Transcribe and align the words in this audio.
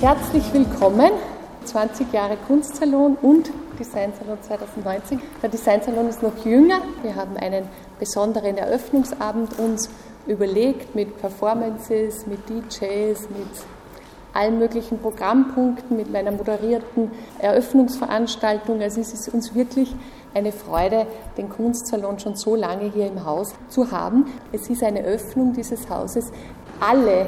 Herzlich 0.00 0.50
willkommen, 0.54 1.10
20 1.66 2.10
Jahre 2.10 2.38
Kunstsalon 2.46 3.18
und 3.20 3.50
Designsalon 3.78 4.38
2019. 4.40 5.20
Der 5.42 5.50
Designsalon 5.50 6.08
ist 6.08 6.22
noch 6.22 6.42
jünger. 6.42 6.80
Wir 7.02 7.16
haben 7.16 7.36
einen 7.36 7.68
besonderen 7.98 8.56
Eröffnungsabend 8.56 9.58
uns 9.58 9.90
überlegt 10.26 10.94
mit 10.94 11.20
Performances, 11.20 12.26
mit 12.26 12.48
DJs, 12.48 13.28
mit 13.28 13.48
allen 14.32 14.58
möglichen 14.58 14.98
Programmpunkten, 14.98 15.98
mit 15.98 16.10
meiner 16.10 16.32
moderierten 16.32 17.10
Eröffnungsveranstaltung. 17.38 18.80
Also 18.80 19.02
es 19.02 19.12
ist 19.12 19.28
uns 19.34 19.54
wirklich 19.54 19.94
eine 20.32 20.52
Freude, 20.52 21.06
den 21.36 21.50
Kunstsalon 21.50 22.18
schon 22.18 22.36
so 22.36 22.56
lange 22.56 22.90
hier 22.90 23.06
im 23.06 23.26
Haus 23.26 23.52
zu 23.68 23.90
haben. 23.90 24.32
Es 24.50 24.70
ist 24.70 24.82
eine 24.82 25.02
Öffnung 25.02 25.52
dieses 25.52 25.90
Hauses. 25.90 26.32
Alle, 26.80 27.26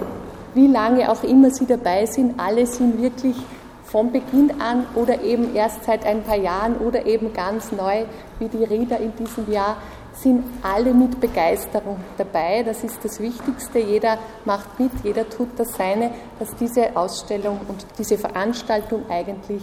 wie 0.54 0.66
lange 0.66 1.10
auch 1.10 1.22
immer 1.22 1.50
Sie 1.50 1.66
dabei 1.66 2.06
sind, 2.06 2.38
alle 2.38 2.66
sind 2.66 3.00
wirklich 3.00 3.36
von 3.84 4.10
Beginn 4.10 4.60
an 4.60 4.86
oder 4.94 5.22
eben 5.22 5.54
erst 5.54 5.84
seit 5.84 6.06
ein 6.06 6.22
paar 6.22 6.38
Jahren 6.38 6.76
oder 6.78 7.04
eben 7.04 7.32
ganz 7.32 7.72
neu, 7.72 8.04
wie 8.38 8.48
die 8.48 8.64
Rieder 8.64 8.98
in 8.98 9.14
diesem 9.16 9.50
Jahr, 9.52 9.76
sind 10.14 10.44
alle 10.62 10.94
mit 10.94 11.20
Begeisterung 11.20 11.98
dabei. 12.16 12.62
Das 12.62 12.84
ist 12.84 12.98
das 13.02 13.20
Wichtigste. 13.20 13.78
Jeder 13.78 14.18
macht 14.44 14.78
mit, 14.78 14.92
jeder 15.02 15.28
tut 15.28 15.48
das 15.56 15.74
Seine, 15.74 16.10
dass 16.38 16.54
diese 16.56 16.96
Ausstellung 16.96 17.60
und 17.68 17.84
diese 17.98 18.18
Veranstaltung 18.18 19.02
eigentlich 19.10 19.62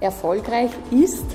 erfolgreich 0.00 0.70
ist. 0.90 1.26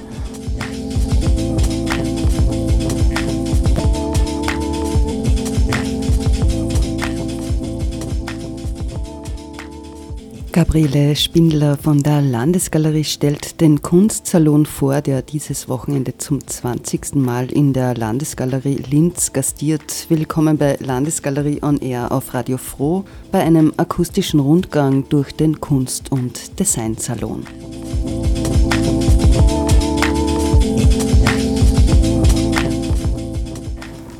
Gabriele 10.54 11.16
Spindler 11.16 11.78
von 11.78 12.04
der 12.04 12.22
Landesgalerie 12.22 13.04
stellt 13.04 13.59
den 13.59 13.82
Kunstsalon 13.82 14.68
vor, 14.68 15.02
der 15.02 15.23
dieses 15.23 15.68
Wochenende 15.68 16.16
zum 16.20 16.45
20. 16.45 17.16
Mal 17.16 17.52
in 17.52 17.73
der 17.73 17.95
Landesgalerie 17.95 18.76
Linz 18.88 19.34
gastiert. 19.34 20.06
Willkommen 20.10 20.60
bei 20.60 20.78
Landesgalerie 20.80 21.64
on 21.64 21.80
Air 21.80 22.12
auf 22.12 22.36
Radio 22.36 22.58
Froh 22.58 23.04
bei 23.32 23.40
einem 23.40 23.73
akustischen 23.78 24.40
Rundgang 24.40 25.10
durch 25.10 25.32
den 25.32 25.60
Kunst- 25.60 26.12
und 26.12 26.60
Designsalon. 26.60 27.48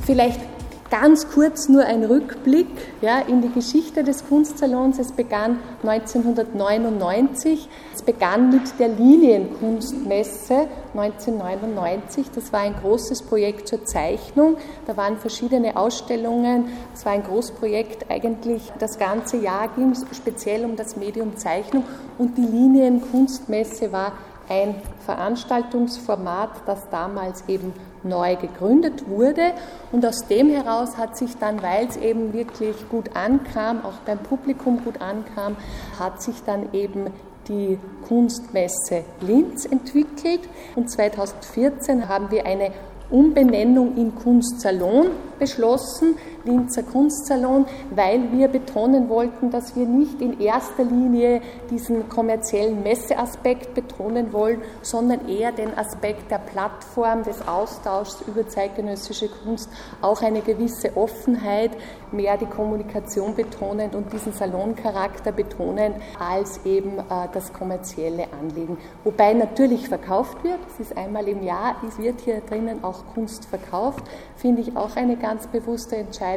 Vielleicht 0.04 0.53
Ganz 0.94 1.28
kurz 1.28 1.70
nur 1.70 1.86
ein 1.86 2.04
Rückblick 2.04 2.68
ja, 3.02 3.18
in 3.22 3.42
die 3.42 3.50
Geschichte 3.50 4.04
des 4.04 4.28
Kunstsalons. 4.28 5.00
Es 5.00 5.12
begann 5.12 5.58
1999. 5.82 7.68
Es 7.96 8.04
begann 8.04 8.52
mit 8.52 8.80
der 8.80 8.90
Linienkunstmesse 8.90 10.68
1999. 10.94 12.28
Das 12.36 12.54
war 12.54 12.60
ein 12.60 12.76
großes 12.76 13.24
Projekt 13.24 13.70
zur 13.70 13.84
Zeichnung. 13.86 14.58
Da 14.86 14.96
waren 14.96 15.18
verschiedene 15.18 15.78
Ausstellungen. 15.78 16.66
Es 16.94 17.04
war 17.08 17.14
ein 17.14 17.24
Großprojekt 17.24 18.12
eigentlich. 18.12 18.72
Das 18.78 19.00
ganze 19.00 19.38
Jahr 19.38 19.70
ging 19.70 19.94
es 19.94 20.06
speziell 20.16 20.64
um 20.64 20.76
das 20.76 20.96
Medium 20.96 21.38
Zeichnung. 21.38 21.86
Und 22.20 22.38
die 22.38 22.46
Linienkunstmesse 22.46 23.92
war 23.92 24.12
ein 24.54 24.76
Veranstaltungsformat, 25.06 26.50
das 26.66 26.90
damals 26.90 27.44
eben 27.48 27.74
neu 28.04 28.36
gegründet 28.36 29.08
wurde. 29.08 29.54
Und 29.92 30.06
aus 30.06 30.28
dem 30.28 30.50
heraus 30.50 30.98
hat 30.98 31.18
sich 31.18 31.38
dann, 31.38 31.62
weil 31.64 31.88
es 31.88 31.98
eben 31.98 32.34
wirklich 32.34 32.76
gut 32.90 33.16
ankam, 33.16 33.84
auch 33.84 34.00
beim 34.06 34.20
Publikum 34.20 34.84
gut 34.84 35.02
ankam, 35.02 35.56
hat 36.00 36.22
sich 36.22 36.44
dann 36.46 36.74
eben 36.74 37.08
die 37.48 37.78
Kunstmesse 38.08 39.04
Linz 39.22 39.66
entwickelt. 39.66 40.42
Und 40.76 40.90
2014 40.90 42.08
haben 42.08 42.32
wir 42.32 42.46
eine 42.46 42.72
Umbenennung 43.10 43.98
in 43.98 44.16
Kunstsalon 44.16 45.08
beschlossen, 45.40 46.16
Linzer 46.44 46.84
Kunstsalon, 46.84 47.66
weil 47.92 48.32
wir 48.32 48.48
betonen 48.48 49.10
wollten, 49.10 49.50
dass 49.50 49.76
wir 49.76 49.86
nicht 49.86 50.22
in 50.22 50.40
erster 50.40 50.84
Linie 50.84 51.42
diesen 51.70 52.10
kommerziellen 52.10 52.84
Messeaspekt 52.84 53.74
betonen 53.74 54.34
wollen, 54.34 54.62
sondern 54.82 55.28
eher 55.28 55.52
den 55.52 55.78
Aspekt 55.78 56.32
der 56.32 56.40
Plattform, 56.40 57.24
des 57.24 57.48
Austauschs 57.48 58.24
über 58.28 58.48
zeitgenössische 58.48 59.30
Kunst, 59.30 59.70
auch 60.02 60.22
eine 60.22 60.42
gewisse 60.42 60.96
Offenheit, 60.98 61.72
mehr 62.12 62.38
die 62.38 62.46
Kommunikation 62.46 63.36
betonend 63.36 63.96
und 63.96 64.12
diesen 64.14 64.34
Saloncharakter 64.34 65.32
betonend 65.32 65.96
als 66.20 66.64
eben 66.66 67.00
äh, 67.00 67.28
das 67.34 67.52
kommerzielle 67.54 68.28
Anliegen. 68.40 68.78
Wobei 69.04 69.34
natürlich 69.34 69.88
verkauft 69.88 70.44
wird, 70.44 70.60
es 70.68 70.80
ist 70.80 70.98
einmal 70.98 71.28
im 71.28 71.44
Jahr, 71.44 71.76
es 71.88 71.98
wird 71.98 72.22
hier 72.22 72.42
drinnen 72.42 72.84
auch 72.84 73.04
Kunst 73.14 73.46
verkauft, 73.46 74.04
finde 74.36 74.62
ich 74.62 74.76
auch 74.78 74.96
eine 74.96 75.18
ganz 75.18 75.48
bewusste 75.48 75.96
Entscheidung. 75.98 76.33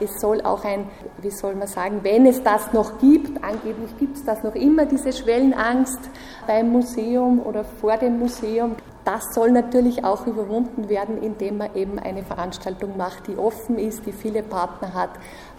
Es 0.00 0.20
soll 0.20 0.40
auch 0.42 0.64
ein, 0.64 0.86
wie 1.20 1.30
soll 1.30 1.54
man 1.54 1.68
sagen, 1.68 2.00
wenn 2.02 2.26
es 2.26 2.42
das 2.42 2.72
noch 2.72 2.98
gibt, 2.98 3.42
angeblich 3.42 3.96
gibt 3.98 4.16
es 4.16 4.24
das 4.24 4.42
noch 4.42 4.54
immer, 4.54 4.86
diese 4.86 5.12
Schwellenangst 5.12 6.00
beim 6.46 6.70
Museum 6.70 7.40
oder 7.40 7.64
vor 7.64 7.96
dem 7.96 8.18
Museum. 8.18 8.76
Das 9.04 9.34
soll 9.34 9.52
natürlich 9.52 10.02
auch 10.02 10.26
überwunden 10.26 10.88
werden, 10.88 11.22
indem 11.22 11.58
man 11.58 11.74
eben 11.74 11.98
eine 11.98 12.22
Veranstaltung 12.22 12.96
macht, 12.96 13.26
die 13.26 13.36
offen 13.36 13.78
ist, 13.78 14.06
die 14.06 14.12
viele 14.12 14.42
Partner 14.42 14.94
hat, 14.94 15.10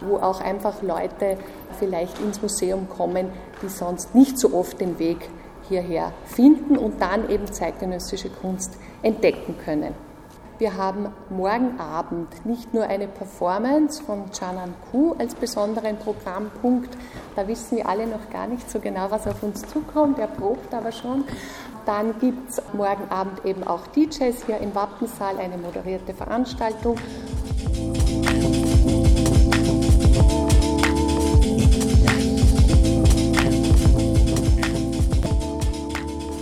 wo 0.02 0.18
auch 0.18 0.42
einfach 0.42 0.82
Leute 0.82 1.38
vielleicht 1.78 2.20
ins 2.22 2.42
Museum 2.42 2.90
kommen, 2.90 3.30
die 3.62 3.70
sonst 3.70 4.16
nicht 4.16 4.40
so 4.40 4.54
oft 4.54 4.82
den 4.82 4.98
Weg 4.98 5.30
hierher 5.70 6.12
finden 6.26 6.78
und 6.78 7.02
dann 7.02 7.30
eben 7.30 7.46
zeitgenössische 7.52 8.30
Kunst 8.30 8.78
entdecken 9.04 9.56
können. 9.64 9.94
Wir 10.58 10.78
haben 10.78 11.08
morgen 11.30 11.78
Abend 11.82 12.46
nicht 12.46 12.74
nur 12.74 12.86
eine 12.86 13.10
Performance 13.10 14.02
von 14.02 14.32
Canan 14.32 14.74
Ku 14.90 15.14
als 15.18 15.36
besonderen 15.36 15.98
Programmpunkt. 15.98 16.96
Da 17.36 17.46
wissen 17.46 17.76
wir 17.76 17.90
alle 17.90 18.08
noch 18.08 18.30
gar 18.32 18.48
nicht 18.48 18.72
so 18.72 18.80
genau, 18.80 19.12
was 19.12 19.28
auf 19.28 19.44
uns 19.44 19.64
zukommt. 19.68 20.18
Er 20.18 20.28
probt 20.28 20.74
aber 20.74 20.94
schon. 20.94 21.26
Dann 21.86 22.18
gibt 22.20 22.52
es 22.52 22.62
morgen 22.72 23.12
Abend 23.12 23.44
eben 23.44 23.66
auch 23.66 23.86
DJs 23.88 24.46
hier 24.46 24.60
im 24.60 24.74
Wappensaal, 24.74 25.38
eine 25.40 25.58
moderierte 25.58 26.14
Veranstaltung. 26.14 26.98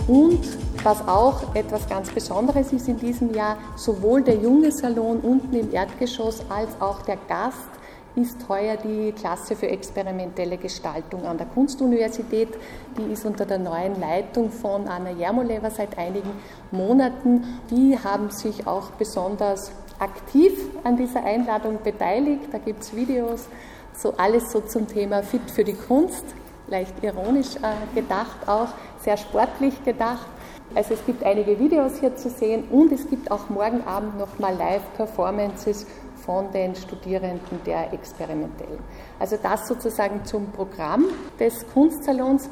Und 0.06 0.63
was 0.84 1.06
auch 1.08 1.54
etwas 1.54 1.88
ganz 1.88 2.10
Besonderes 2.10 2.72
ist 2.72 2.88
in 2.88 2.98
diesem 2.98 3.34
Jahr, 3.34 3.56
sowohl 3.76 4.22
der 4.22 4.36
junge 4.36 4.70
Salon 4.70 5.20
unten 5.20 5.54
im 5.54 5.72
Erdgeschoss 5.72 6.42
als 6.50 6.70
auch 6.80 7.02
der 7.02 7.16
Gast 7.28 7.68
ist 8.16 8.48
heuer 8.48 8.76
die 8.76 9.12
Klasse 9.12 9.56
für 9.56 9.66
experimentelle 9.66 10.56
Gestaltung 10.56 11.26
an 11.26 11.36
der 11.36 11.48
Kunstuniversität. 11.48 12.48
Die 12.96 13.12
ist 13.12 13.24
unter 13.24 13.44
der 13.44 13.58
neuen 13.58 14.00
Leitung 14.00 14.50
von 14.50 14.86
Anna 14.86 15.10
Jermoleva 15.10 15.70
seit 15.70 15.98
einigen 15.98 16.30
Monaten. 16.70 17.60
Die 17.70 17.98
haben 17.98 18.30
sich 18.30 18.66
auch 18.66 18.90
besonders 18.92 19.72
aktiv 19.98 20.52
an 20.84 20.96
dieser 20.96 21.24
Einladung 21.24 21.78
beteiligt. 21.82 22.44
Da 22.52 22.58
gibt 22.58 22.82
es 22.82 22.94
Videos, 22.94 23.48
so 23.96 24.14
alles 24.16 24.52
so 24.52 24.60
zum 24.60 24.86
Thema 24.86 25.22
Fit 25.22 25.50
für 25.50 25.64
die 25.64 25.74
Kunst, 25.74 26.24
leicht 26.68 26.94
ironisch 27.02 27.56
äh, 27.56 27.94
gedacht 27.94 28.48
auch, 28.48 28.68
sehr 29.00 29.16
sportlich 29.16 29.84
gedacht. 29.84 30.26
Also 30.74 30.94
es 30.94 31.06
gibt 31.06 31.22
einige 31.22 31.58
Videos 31.58 32.00
hier 32.00 32.16
zu 32.16 32.28
sehen 32.28 32.64
und 32.70 32.90
es 32.90 33.08
gibt 33.08 33.30
auch 33.30 33.48
morgen 33.48 33.84
Abend 33.86 34.18
nochmal 34.18 34.56
Live-Performances 34.56 35.86
von 36.24 36.50
den 36.50 36.74
Studierenden 36.74 37.62
der 37.64 37.92
Experimentellen. 37.92 38.78
Also 39.20 39.36
das 39.40 39.68
sozusagen 39.68 40.24
zum 40.24 40.50
Programm 40.50 41.04
des 41.38 41.64
Kunstsalons. 41.72 42.50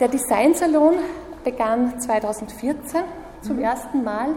Der 0.00 0.08
Designsalon 0.08 0.94
begann 1.44 2.00
2014 2.00 3.02
zum 3.42 3.56
mhm. 3.56 3.62
ersten 3.62 4.02
Mal 4.02 4.30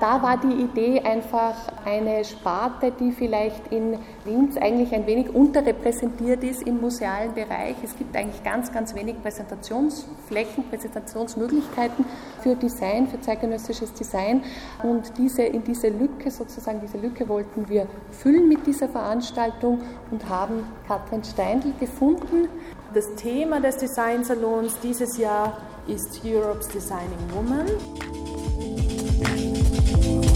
da 0.00 0.22
war 0.22 0.36
die 0.36 0.62
Idee 0.62 1.00
einfach 1.00 1.54
eine 1.84 2.24
Sparte, 2.24 2.92
die 2.92 3.12
vielleicht 3.12 3.72
in 3.72 3.98
Linz 4.24 4.56
eigentlich 4.56 4.92
ein 4.94 5.06
wenig 5.06 5.34
unterrepräsentiert 5.34 6.44
ist 6.44 6.62
im 6.62 6.80
musealen 6.80 7.34
Bereich. 7.34 7.76
Es 7.82 7.96
gibt 7.96 8.16
eigentlich 8.16 8.42
ganz, 8.44 8.72
ganz 8.72 8.94
wenig 8.94 9.20
Präsentationsflächen, 9.22 10.68
Präsentationsmöglichkeiten 10.68 12.04
für 12.42 12.54
Design, 12.54 13.08
für 13.08 13.20
zeitgenössisches 13.20 13.92
Design. 13.92 14.42
Und 14.82 15.12
diese, 15.18 15.42
in 15.42 15.64
diese 15.64 15.88
Lücke, 15.88 16.30
sozusagen 16.30 16.80
diese 16.80 16.98
Lücke 16.98 17.28
wollten 17.28 17.68
wir 17.68 17.86
füllen 18.10 18.48
mit 18.48 18.66
dieser 18.66 18.88
Veranstaltung 18.88 19.80
und 20.10 20.28
haben 20.28 20.64
Katrin 20.86 21.24
Steindl 21.24 21.72
gefunden. 21.80 22.48
Das 22.94 23.14
Thema 23.16 23.60
des 23.60 23.76
Designsalons 23.78 24.78
dieses 24.80 25.18
Jahr 25.18 25.58
ist 25.86 26.22
Europe's 26.24 26.68
Designing 26.68 27.18
Woman. 27.34 27.66
Thank 29.80 30.24
you. 30.24 30.27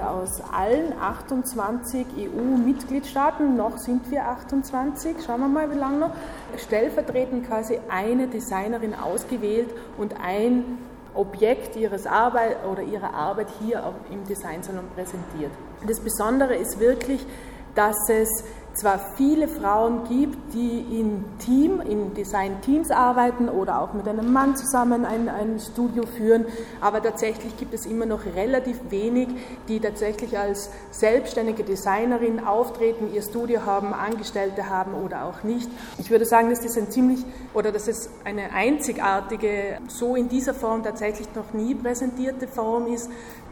Habe 0.00 0.08
aus 0.08 0.40
allen 0.52 0.92
28 0.98 2.06
EU-Mitgliedstaaten, 2.16 3.56
noch 3.56 3.78
sind 3.78 4.10
wir 4.10 4.26
28, 4.26 5.16
schauen 5.24 5.40
wir 5.40 5.48
mal, 5.48 5.70
wie 5.70 5.78
lange 5.78 5.98
noch, 5.98 6.10
stellvertretend 6.56 7.46
quasi 7.46 7.78
eine 7.88 8.26
Designerin 8.26 8.94
ausgewählt 8.94 9.70
und 9.98 10.14
ein 10.20 10.78
Objekt 11.14 11.76
ihres 11.76 12.06
Arbeit 12.06 12.64
oder 12.70 12.82
ihrer 12.82 13.12
Arbeit 13.12 13.48
hier 13.60 13.92
im 14.10 14.26
Designsalon 14.26 14.84
präsentiert. 14.94 15.52
Das 15.86 16.00
Besondere 16.00 16.56
ist 16.56 16.80
wirklich, 16.80 17.26
dass 17.74 17.96
es 18.08 18.44
zwar 18.74 18.98
viele 19.16 19.48
Frauen 19.48 20.04
gibt, 20.08 20.54
die 20.54 21.00
in 21.00 21.24
Team, 21.38 21.80
in 21.80 22.14
Design-Teams 22.14 22.90
arbeiten 22.90 23.48
oder 23.48 23.80
auch 23.80 23.92
mit 23.92 24.08
einem 24.08 24.32
Mann 24.32 24.56
zusammen 24.56 25.04
ein, 25.04 25.28
ein 25.28 25.60
Studio 25.60 26.04
führen, 26.06 26.46
aber 26.80 27.02
tatsächlich 27.02 27.56
gibt 27.56 27.74
es 27.74 27.86
immer 27.86 28.06
noch 28.06 28.24
relativ 28.34 28.78
wenig, 28.90 29.28
die 29.68 29.80
tatsächlich 29.80 30.38
als 30.38 30.70
selbstständige 30.90 31.64
Designerin 31.64 32.44
auftreten, 32.44 33.12
ihr 33.12 33.22
Studio 33.22 33.64
haben, 33.64 33.92
Angestellte 33.92 34.68
haben 34.68 34.94
oder 34.94 35.24
auch 35.24 35.42
nicht. 35.42 35.70
Ich 35.98 36.10
würde 36.10 36.24
sagen, 36.24 36.50
dass 36.50 36.60
das 36.60 36.76
ein 36.76 36.90
ziemlich 36.90 37.24
oder 37.54 37.72
dass 37.72 37.88
es 37.88 38.10
eine 38.24 38.52
einzigartige, 38.52 39.78
so 39.88 40.16
in 40.16 40.28
dieser 40.28 40.54
Form 40.54 40.82
tatsächlich 40.82 41.28
noch 41.34 41.52
nie 41.52 41.74
präsentierte 41.74 42.48
Form 42.48 42.86
ist, 42.86 43.10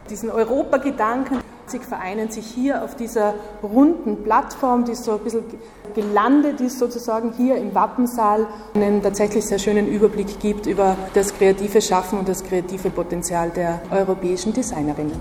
diesen 0.09 0.31
Europagedanken 0.31 1.39
vereinen 1.79 2.31
sich 2.31 2.47
hier 2.47 2.83
auf 2.83 2.97
dieser 2.97 3.35
runden 3.63 4.25
Plattform, 4.25 4.85
die 4.85 4.95
so 4.95 5.13
ein 5.13 5.21
bisschen 5.21 5.45
gelandet 5.95 6.61
ist, 6.61 6.79
sozusagen 6.79 7.33
hier 7.37 7.57
im 7.57 7.75
Wappensaal, 7.75 8.47
einen 8.75 9.03
tatsächlich 9.03 9.45
sehr 9.47 9.59
schönen 9.59 9.89
Überblick 9.89 10.41
gibt 10.41 10.67
über 10.67 10.97
das 11.15 11.33
kreative 11.35 11.81
Schaffen 11.81 12.19
und 12.19 12.29
das 12.29 12.45
kreative 12.45 12.91
Potenzial 12.91 13.51
der 13.51 13.81
europäischen 13.91 14.53
Designerinnen. 14.53 15.19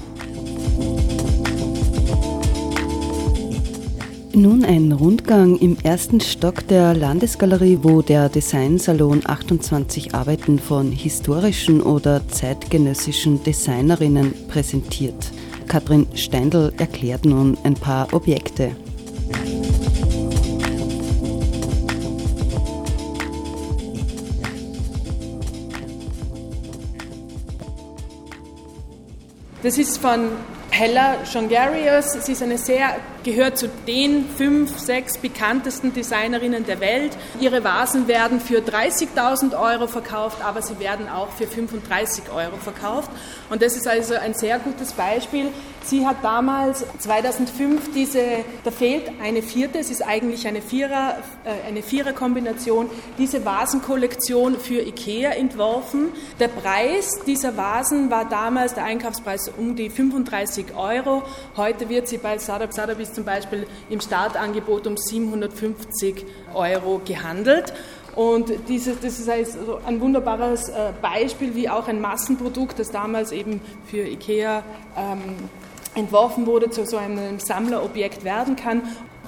Nun 4.40 4.64
ein 4.64 4.94
Rundgang 4.94 5.58
im 5.58 5.76
ersten 5.84 6.22
Stock 6.22 6.66
der 6.68 6.94
Landesgalerie, 6.94 7.80
wo 7.82 8.02
der 8.02 8.30
Designsalon 8.30 9.24
28 9.26 10.16
Arbeiten 10.16 10.60
von 10.60 10.94
historischen 10.94 11.82
oder 11.82 12.26
zeitgenössischen 12.30 13.44
Designerinnen 13.44 14.34
präsentiert. 14.48 15.32
Katrin 15.70 16.08
Steindl 16.16 16.74
erklärt 16.80 17.26
nun 17.26 17.56
ein 17.64 17.76
paar 17.76 18.12
Objekte. 18.12 18.76
Das 29.62 29.78
ist 29.78 30.00
von 30.00 30.32
Hella 30.72 31.18
Jongarius. 31.32 32.14
Sie 32.14 32.32
ist 32.32 32.42
eine 32.42 32.58
sehr, 32.58 32.96
gehört 33.24 33.58
zu 33.58 33.70
den 33.88 34.26
fünf, 34.38 34.78
sechs 34.80 35.18
bekanntesten 35.18 35.94
Designerinnen 35.94 36.66
der 36.66 36.80
Welt. 36.80 37.18
Ihre 37.40 37.64
Vasen 37.64 38.08
werden 38.08 38.40
für 38.40 38.60
30.000 38.60 39.60
Euro 39.60 39.88
verkauft, 39.88 40.44
aber 40.44 40.62
sie 40.62 40.80
werden 40.80 41.10
auch 41.10 41.30
für 41.30 41.48
35 41.48 42.26
Euro 42.34 42.58
verkauft. 42.58 43.10
Und 43.50 43.62
das 43.62 43.76
ist 43.76 43.88
also 43.88 44.16
ein 44.16 44.34
sehr 44.34 44.60
gutes 44.60 44.94
Beispiel. 44.94 45.48
Sie 45.84 46.06
hat 46.06 46.18
damals 46.24 46.86
2005 47.00 47.94
diese, 47.94 48.24
da 48.64 48.72
fehlt 48.72 49.12
eine 49.22 49.42
vierte, 49.42 49.80
es 49.80 49.90
ist 49.90 50.06
eigentlich 50.06 50.46
eine 50.48 50.62
Vierer, 50.62 51.18
äh, 51.46 51.68
eine 51.68 51.82
Viererkombination, 51.82 52.90
diese 53.18 53.46
Vasenkollektion 53.46 54.60
für 54.60 54.82
IKEA 54.82 55.32
entworfen. 55.32 56.10
Der 56.40 56.50
Preis 56.50 57.20
dieser 57.26 57.58
Vasen 57.58 58.12
war 58.12 58.28
damals 58.28 58.74
der 58.74 58.84
Einkaufspreis 58.84 59.50
um 59.58 59.76
die 59.76 59.90
35 59.90 60.76
Euro. 60.76 61.24
Heute 61.56 61.90
wird 61.90 62.08
sie 62.08 62.18
bei 62.18 62.38
Startup 62.38 62.72
ist 63.10 63.16
zum 63.16 63.26
Beispiel 63.26 63.68
im 63.90 64.00
Startangebot 64.00 64.88
um 64.88 64.96
750 64.96 66.26
Euro 66.54 67.02
gehandelt. 67.04 67.74
Und 68.16 68.52
dieses, 68.68 69.00
das 69.00 69.20
ist 69.20 69.30
also 69.30 69.80
ein 69.86 70.02
wunderbares 70.02 70.70
äh, 70.70 70.92
Beispiel, 71.02 71.56
wie 71.56 71.70
auch 71.70 71.88
ein 71.88 72.02
Massenprodukt, 72.02 72.80
das 72.80 72.92
damals 72.92 73.32
eben 73.32 73.62
für 73.86 74.08
IKEA 74.08 74.64
ähm, 74.98 75.36
entworfen 75.96 76.46
wurde, 76.46 76.70
zu 76.70 76.86
so 76.86 76.98
einem 76.98 77.40
Sammlerobjekt 77.40 78.24
werden 78.24 78.56
kann. 78.56 78.82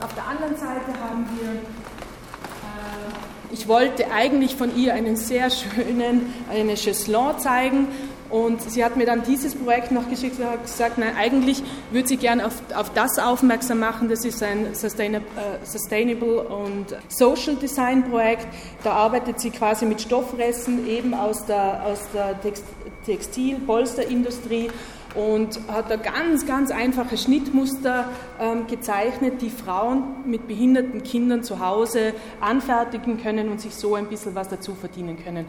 Auf 0.04 0.14
der 0.14 0.28
anderen 0.28 0.56
Seite 0.56 1.00
haben 1.00 1.28
wir 1.40 1.52
äh, 1.52 3.54
ich 3.54 3.68
wollte 3.68 4.12
eigentlich 4.12 4.56
von 4.56 4.76
ihr 4.76 4.94
einen 4.94 5.16
sehr 5.16 5.50
schönen, 5.50 6.34
eine 6.50 6.76
Chaiselon 6.76 7.38
zeigen 7.38 7.88
und 8.32 8.62
sie 8.62 8.84
hat 8.84 8.96
mir 8.96 9.06
dann 9.06 9.24
dieses 9.24 9.56
Projekt 9.56 9.92
noch 9.92 10.10
geschickt 10.10 10.40
und 10.40 10.46
hat 10.46 10.64
gesagt, 10.64 10.98
nein, 10.98 11.16
eigentlich 11.18 11.62
würde 11.92 12.08
sie 12.08 12.18
gerne 12.18 12.46
auf, 12.46 12.54
auf 12.74 12.92
das 12.94 13.20
aufmerksam 13.20 13.80
machen. 13.80 14.08
Das 14.08 14.24
ist 14.24 14.42
ein 14.42 14.74
Sustainable, 14.74 15.28
uh, 15.36 15.66
Sustainable 15.66 16.44
und 16.44 16.86
Social 17.10 17.56
Design 17.56 18.10
Projekt. 18.10 18.48
Da 18.84 18.94
arbeitet 18.94 19.40
sie 19.40 19.50
quasi 19.50 19.86
mit 19.86 20.02
Stoffresten 20.02 20.88
eben 20.88 21.14
aus 21.14 21.46
der, 21.46 21.84
aus 21.86 22.00
der 22.14 22.40
Text, 22.42 22.64
Textil-, 23.06 23.60
Polsterindustrie 23.60 24.70
und 25.16 25.60
hat 25.68 25.90
da 25.92 25.98
ganz, 25.98 26.46
ganz 26.46 26.72
einfache 26.72 27.18
Schnittmuster 27.18 28.10
ähm, 28.40 28.68
gezeichnet, 28.68 29.42
die 29.42 29.50
Frauen 29.50 30.04
mit 30.26 30.48
behinderten 30.48 31.04
Kindern 31.04 31.44
zu 31.44 31.60
Hause 31.60 32.14
anfertigen 32.40 33.22
können 33.22 33.50
und 33.50 33.60
sich 33.60 33.76
so 33.76 33.96
ein 33.96 34.08
bisschen 34.08 34.36
was 34.36 34.48
dazu 34.48 34.74
verdienen 34.74 35.22
können. 35.22 35.46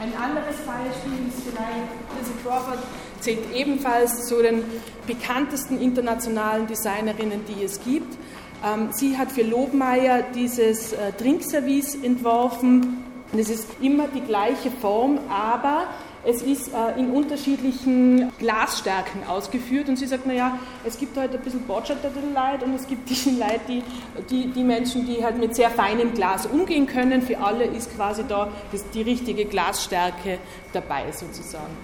Ein 0.00 0.14
anderes 0.14 0.56
Beispiel 0.58 1.26
ist 1.28 1.42
vielleicht, 1.42 1.88
Lizzie 2.16 2.32
Crawford 2.44 2.78
zählt 3.18 3.52
ebenfalls 3.52 4.26
zu 4.26 4.40
den 4.40 4.62
bekanntesten 5.08 5.80
internationalen 5.80 6.68
Designerinnen, 6.68 7.44
die 7.46 7.64
es 7.64 7.82
gibt. 7.82 8.16
Ähm, 8.64 8.90
sie 8.92 9.18
hat 9.18 9.32
für 9.32 9.42
Lobmeier 9.42 10.22
dieses 10.34 10.92
äh, 10.92 11.12
Trinkservice 11.18 11.96
entworfen. 11.96 13.04
Es 13.36 13.50
ist 13.50 13.66
immer 13.80 14.06
die 14.06 14.20
gleiche 14.20 14.70
Form, 14.70 15.18
aber 15.28 15.88
es 16.28 16.42
ist 16.42 16.68
äh, 16.74 17.00
in 17.00 17.10
unterschiedlichen 17.10 18.30
Glasstärken 18.38 19.26
ausgeführt 19.26 19.88
und 19.88 19.96
sie 19.96 20.06
sagt, 20.06 20.26
naja, 20.26 20.58
es 20.84 20.98
gibt 20.98 21.16
heute 21.16 21.38
ein 21.38 21.42
bisschen 21.42 21.62
Botschafter 21.62 22.10
Leid 22.34 22.62
und 22.62 22.74
es 22.74 22.86
gibt 22.86 23.08
die 23.24 23.30
Leute, 23.30 23.60
die, 23.66 23.82
die, 24.28 24.46
die 24.48 24.62
Menschen, 24.62 25.06
die 25.06 25.24
halt 25.24 25.38
mit 25.38 25.56
sehr 25.56 25.70
feinem 25.70 26.12
Glas 26.12 26.44
umgehen 26.44 26.86
können. 26.86 27.22
Für 27.22 27.38
alle 27.38 27.64
ist 27.64 27.96
quasi 27.96 28.24
da 28.28 28.52
die 28.92 29.02
richtige 29.02 29.46
Glasstärke 29.46 30.38
dabei 30.74 31.10
sozusagen. 31.12 31.74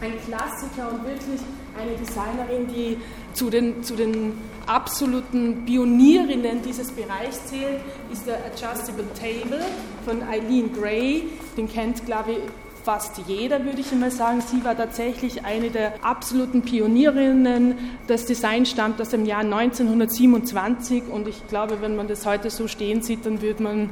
Ein 0.00 0.14
Klassiker 0.26 0.90
und 0.90 1.04
wirklich 1.04 1.40
eine 1.78 1.92
Designerin, 1.92 2.66
die 2.74 2.96
zu 3.34 3.50
den, 3.50 3.84
zu 3.84 3.94
den 3.94 4.38
absoluten 4.66 5.66
Pionierinnen 5.66 6.62
dieses 6.62 6.90
Bereichs 6.92 7.44
zählt, 7.46 7.80
ist 8.10 8.26
der 8.26 8.38
Adjustable 8.46 9.04
Table 9.14 9.60
von 10.06 10.22
Eileen 10.22 10.72
Gray. 10.72 11.24
Den 11.56 11.70
kennt, 11.70 12.04
glaube 12.06 12.32
ich, 12.32 12.38
fast 12.84 13.18
jeder, 13.26 13.64
würde 13.64 13.80
ich 13.80 13.92
einmal 13.92 14.10
sagen. 14.10 14.40
Sie 14.40 14.64
war 14.64 14.76
tatsächlich 14.76 15.44
eine 15.44 15.70
der 15.70 16.04
absoluten 16.04 16.62
Pionierinnen. 16.62 17.76
Das 18.06 18.26
Design 18.26 18.66
stammt 18.66 19.00
aus 19.00 19.10
dem 19.10 19.24
Jahr 19.24 19.40
1927 19.40 21.04
und 21.04 21.28
ich 21.28 21.46
glaube, 21.48 21.80
wenn 21.80 21.96
man 21.96 22.08
das 22.08 22.26
heute 22.26 22.50
so 22.50 22.68
stehen 22.68 23.02
sieht, 23.02 23.24
dann 23.26 23.42
würde 23.42 23.62
man 23.62 23.90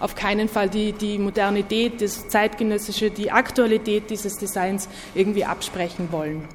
auf 0.00 0.14
keinen 0.14 0.48
Fall 0.48 0.68
die, 0.68 0.92
die 0.92 1.18
Modernität, 1.18 2.02
das 2.02 2.28
Zeitgenössische, 2.28 3.10
die 3.10 3.30
Aktualität 3.30 4.10
dieses 4.10 4.38
Designs 4.38 4.88
irgendwie 5.14 5.44
absprechen 5.44 6.08
wollen. 6.10 6.48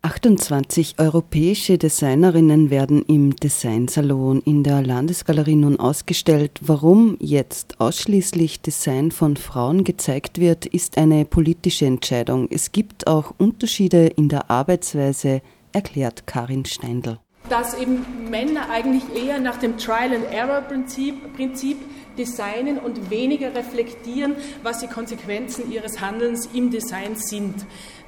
28 0.00 0.94
europäische 0.98 1.76
Designerinnen 1.76 2.70
werden 2.70 3.02
im 3.08 3.34
Designsalon 3.34 4.40
in 4.42 4.62
der 4.62 4.80
Landesgalerie 4.80 5.56
nun 5.56 5.80
ausgestellt. 5.80 6.52
Warum 6.60 7.16
jetzt 7.18 7.80
ausschließlich 7.80 8.60
Design 8.60 9.10
von 9.10 9.36
Frauen 9.36 9.82
gezeigt 9.82 10.38
wird, 10.38 10.66
ist 10.66 10.98
eine 10.98 11.24
politische 11.24 11.86
Entscheidung. 11.86 12.46
Es 12.48 12.70
gibt 12.70 13.08
auch 13.08 13.34
Unterschiede 13.38 14.06
in 14.06 14.28
der 14.28 14.48
Arbeitsweise, 14.48 15.42
erklärt 15.72 16.28
Karin 16.28 16.64
Steindl. 16.64 17.18
Dass 17.48 17.74
eben 17.74 18.06
Männer 18.30 18.70
eigentlich 18.70 19.02
eher 19.16 19.40
nach 19.40 19.56
dem 19.56 19.78
Trial-and-Error-Prinzip 19.78 21.34
Prinzip 21.34 21.76
designen 22.18 22.78
und 22.78 23.10
weniger 23.10 23.54
reflektieren, 23.54 24.36
was 24.62 24.80
die 24.80 24.88
Konsequenzen 24.88 25.70
ihres 25.70 26.00
Handelns 26.00 26.48
im 26.52 26.70
Design 26.70 27.14
sind. 27.16 27.54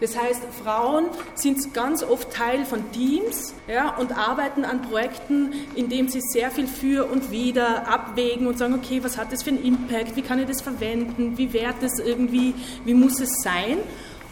Das 0.00 0.18
heißt, 0.18 0.42
Frauen 0.64 1.06
sind 1.34 1.74
ganz 1.74 2.02
oft 2.02 2.32
Teil 2.32 2.64
von 2.64 2.90
Teams 2.92 3.54
ja, 3.68 3.96
und 3.96 4.16
arbeiten 4.16 4.64
an 4.64 4.82
Projekten, 4.82 5.52
in 5.76 5.88
denen 5.88 6.08
sie 6.08 6.20
sehr 6.20 6.50
viel 6.50 6.66
für 6.66 7.10
und 7.10 7.30
wieder 7.30 7.86
abwägen 7.86 8.46
und 8.46 8.58
sagen, 8.58 8.74
okay, 8.74 9.02
was 9.04 9.18
hat 9.18 9.32
das 9.32 9.42
für 9.42 9.50
einen 9.50 9.62
Impact, 9.62 10.16
wie 10.16 10.22
kann 10.22 10.38
ich 10.38 10.46
das 10.46 10.62
verwenden, 10.62 11.36
wie 11.36 11.52
wert 11.52 11.82
es 11.82 11.98
irgendwie, 11.98 12.54
wie 12.84 12.94
muss 12.94 13.20
es 13.20 13.30
sein? 13.42 13.78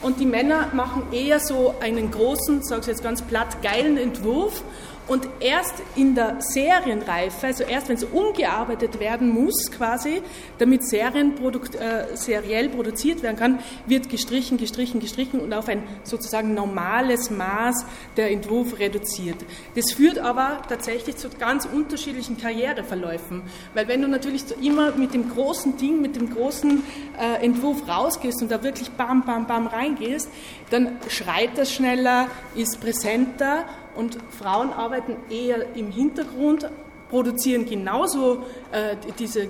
Und 0.00 0.20
die 0.20 0.26
Männer 0.26 0.68
machen 0.73 1.08
eher 1.12 1.40
so 1.40 1.75
einen 1.80 2.11
großen, 2.11 2.62
sage 2.62 2.82
ich 2.82 2.87
jetzt 2.87 3.02
ganz 3.02 3.20
platt, 3.23 3.62
geilen 3.62 3.97
Entwurf 3.97 4.62
Und 5.09 5.27
erst 5.41 5.75
in 5.97 6.15
der 6.15 6.37
Serienreife, 6.41 7.47
also 7.47 7.65
erst 7.65 7.88
wenn 7.88 7.97
es 7.97 8.05
umgearbeitet 8.05 9.00
werden 9.00 9.31
muss, 9.31 9.71
quasi, 9.71 10.21
damit 10.59 10.87
Serienprodukt, 10.87 11.77
äh, 11.77 12.15
seriell 12.15 12.69
produziert 12.69 13.23
werden 13.23 13.37
kann, 13.37 13.61
wird 13.87 14.11
gestrichen, 14.11 14.59
gestrichen, 14.59 15.00
gestrichen 15.00 15.41
und 15.41 15.55
auf 15.55 15.69
ein 15.69 15.83
sozusagen 16.03 16.53
normales 16.53 17.31
Maß 17.31 17.87
der 18.19 18.31
Entwurf 18.31 18.79
reduziert. 18.79 19.37
Das 19.75 19.93
führt 19.93 20.19
aber 20.19 20.61
tatsächlich 20.69 21.17
zu 21.17 21.31
ganz 21.31 21.65
unterschiedlichen 21.65 22.37
Karriereverläufen, 22.37 23.43
weil 23.73 23.88
wenn 23.88 24.03
du 24.03 24.09
natürlich 24.09 24.45
immer 24.62 24.93
mit 24.93 25.15
dem 25.15 25.31
großen 25.31 25.79
Ding, 25.79 26.03
mit 26.03 26.17
dem 26.17 26.29
großen 26.35 26.83
äh, 27.19 27.43
Entwurf 27.45 27.88
rausgehst 27.88 28.43
und 28.43 28.50
da 28.50 28.62
wirklich 28.62 28.91
bam, 28.91 29.25
bam, 29.25 29.47
bam 29.47 29.69
reingehst, 29.69 30.29
dann 30.69 30.99
schreit 31.09 31.57
das 31.57 31.73
schneller, 31.73 32.27
ist 32.55 32.79
präsenter 32.79 33.65
und 33.99 34.17
Frauen 34.31 34.73
arbeiten 34.73 35.17
eher 35.28 35.75
im 35.75 35.90
Hintergrund, 35.90 36.71
produzieren 37.11 37.67
genauso 37.67 38.45
äh, 38.71 38.95
diese 39.19 39.49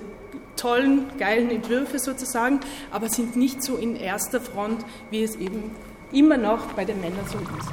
tollen, 0.55 1.05
geilen 1.19 1.51
Entwürfe 1.51 1.99
sozusagen, 1.99 2.59
aber 2.89 3.09
sind 3.09 3.35
nicht 3.35 3.61
so 3.61 3.75
in 3.75 3.95
erster 3.95 4.41
Front, 4.41 4.83
wie 5.11 5.21
es 5.21 5.35
eben 5.35 5.71
immer 6.11 6.37
noch 6.37 6.73
bei 6.73 6.83
den 6.83 6.99
Männern 6.99 7.25
so 7.27 7.37
ist. 7.37 7.69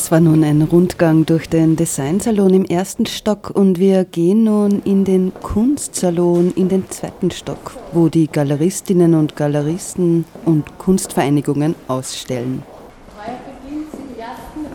Das 0.00 0.10
war 0.10 0.20
nun 0.20 0.42
ein 0.44 0.62
Rundgang 0.62 1.26
durch 1.26 1.46
den 1.46 1.76
Designsalon 1.76 2.54
im 2.54 2.64
ersten 2.64 3.04
Stock 3.04 3.50
und 3.50 3.78
wir 3.78 4.06
gehen 4.06 4.44
nun 4.44 4.80
in 4.84 5.04
den 5.04 5.30
Kunstsalon 5.34 6.54
in 6.56 6.70
den 6.70 6.88
zweiten 6.90 7.30
Stock, 7.30 7.72
wo 7.92 8.08
die 8.08 8.26
Galeristinnen 8.26 9.14
und 9.14 9.36
Galeristen 9.36 10.24
und 10.46 10.78
Kunstvereinigungen 10.78 11.74
ausstellen. 11.86 12.62
Heuer 13.14 13.36
beginnt 13.44 13.92
im 13.92 14.18
ersten 14.18 14.66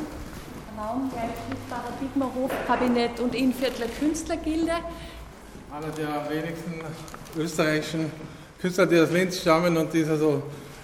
Raum 0.80 1.10
gleich 1.12 1.32
mit 1.50 1.70
Paradigma 1.72 2.30
Hofkabinett 2.40 3.20
und 3.20 3.34
Innviertler 3.34 3.88
Künstlergilde. 4.00 4.74
Einer 5.74 5.92
der 5.98 6.30
wenigsten 6.30 6.82
österreichischen 7.36 8.12
Künstler, 8.62 8.86
die 8.86 9.00
aus 9.00 9.10
Linz 9.10 9.42
stammen 9.42 9.76
und 9.76 9.92
die 9.92 10.06
also 10.06 10.44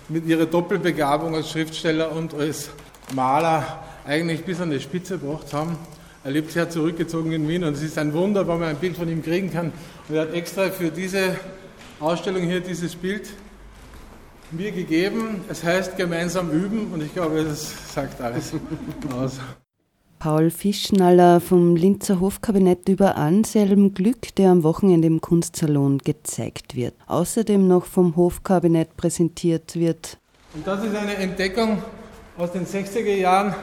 mit 0.09 0.25
ihrer 0.25 0.47
Doppelbegabung 0.47 1.35
als 1.35 1.51
Schriftsteller 1.51 2.11
und 2.11 2.33
als 2.33 2.71
Maler 3.13 3.83
eigentlich 4.05 4.43
bis 4.43 4.59
an 4.59 4.71
die 4.71 4.79
Spitze 4.79 5.17
gebracht 5.17 5.53
haben. 5.53 5.77
Er 6.23 6.31
lebt 6.31 6.51
sehr 6.51 6.69
zurückgezogen 6.69 7.31
in 7.31 7.47
Wien 7.47 7.63
und 7.63 7.73
es 7.73 7.81
ist 7.81 7.97
ein 7.97 8.13
Wunder, 8.13 8.47
wenn 8.47 8.59
man 8.59 8.69
ein 8.69 8.75
Bild 8.75 8.95
von 8.95 9.09
ihm 9.09 9.23
kriegen 9.23 9.51
kann. 9.51 9.73
Und 10.07 10.15
er 10.15 10.21
hat 10.21 10.33
extra 10.33 10.69
für 10.69 10.91
diese 10.91 11.35
Ausstellung 11.99 12.43
hier 12.43 12.59
dieses 12.59 12.95
Bild 12.95 13.29
mir 14.51 14.71
gegeben. 14.71 15.41
Es 15.49 15.63
heißt 15.63 15.97
gemeinsam 15.97 16.51
üben 16.51 16.91
und 16.93 17.01
ich 17.01 17.13
glaube, 17.13 17.43
das 17.43 17.73
sagt 17.93 18.21
alles 18.21 18.53
aus. 19.15 19.39
Paul 20.19 20.51
Fischnaller 20.51 21.39
vom 21.39 21.75
Linzer 21.75 22.19
Hofkabinett 22.19 22.87
über 22.87 23.17
Anselm 23.17 23.95
Glück, 23.95 24.35
der 24.35 24.51
am 24.51 24.61
Wochenende 24.61 25.07
im 25.07 25.19
Kunstsalon 25.19 25.97
gezeigt 25.97 26.75
wird. 26.75 26.93
Außerdem 27.07 27.67
noch 27.67 27.85
vom 27.85 28.15
Hofkabinett 28.15 28.95
präsentiert 28.95 29.75
wird. 29.75 30.19
Und 30.53 30.67
das 30.67 30.83
ist 30.83 30.95
eine 30.95 31.15
Entdeckung 31.15 31.81
aus 32.37 32.51
den 32.51 32.67
60er 32.67 33.15
Jahren 33.15 33.55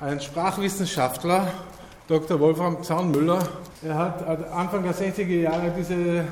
ein 0.00 0.20
Sprachwissenschaftler, 0.20 1.46
Dr. 2.08 2.40
Wolfram 2.40 2.82
Zaunmüller. 2.82 3.48
Er 3.82 3.96
hat 3.96 4.26
Anfang 4.52 4.82
der 4.82 4.94
60er 4.94 5.40
Jahre 5.40 5.72
diese 5.76 6.24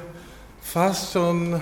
fast 0.61 1.13
schon 1.13 1.61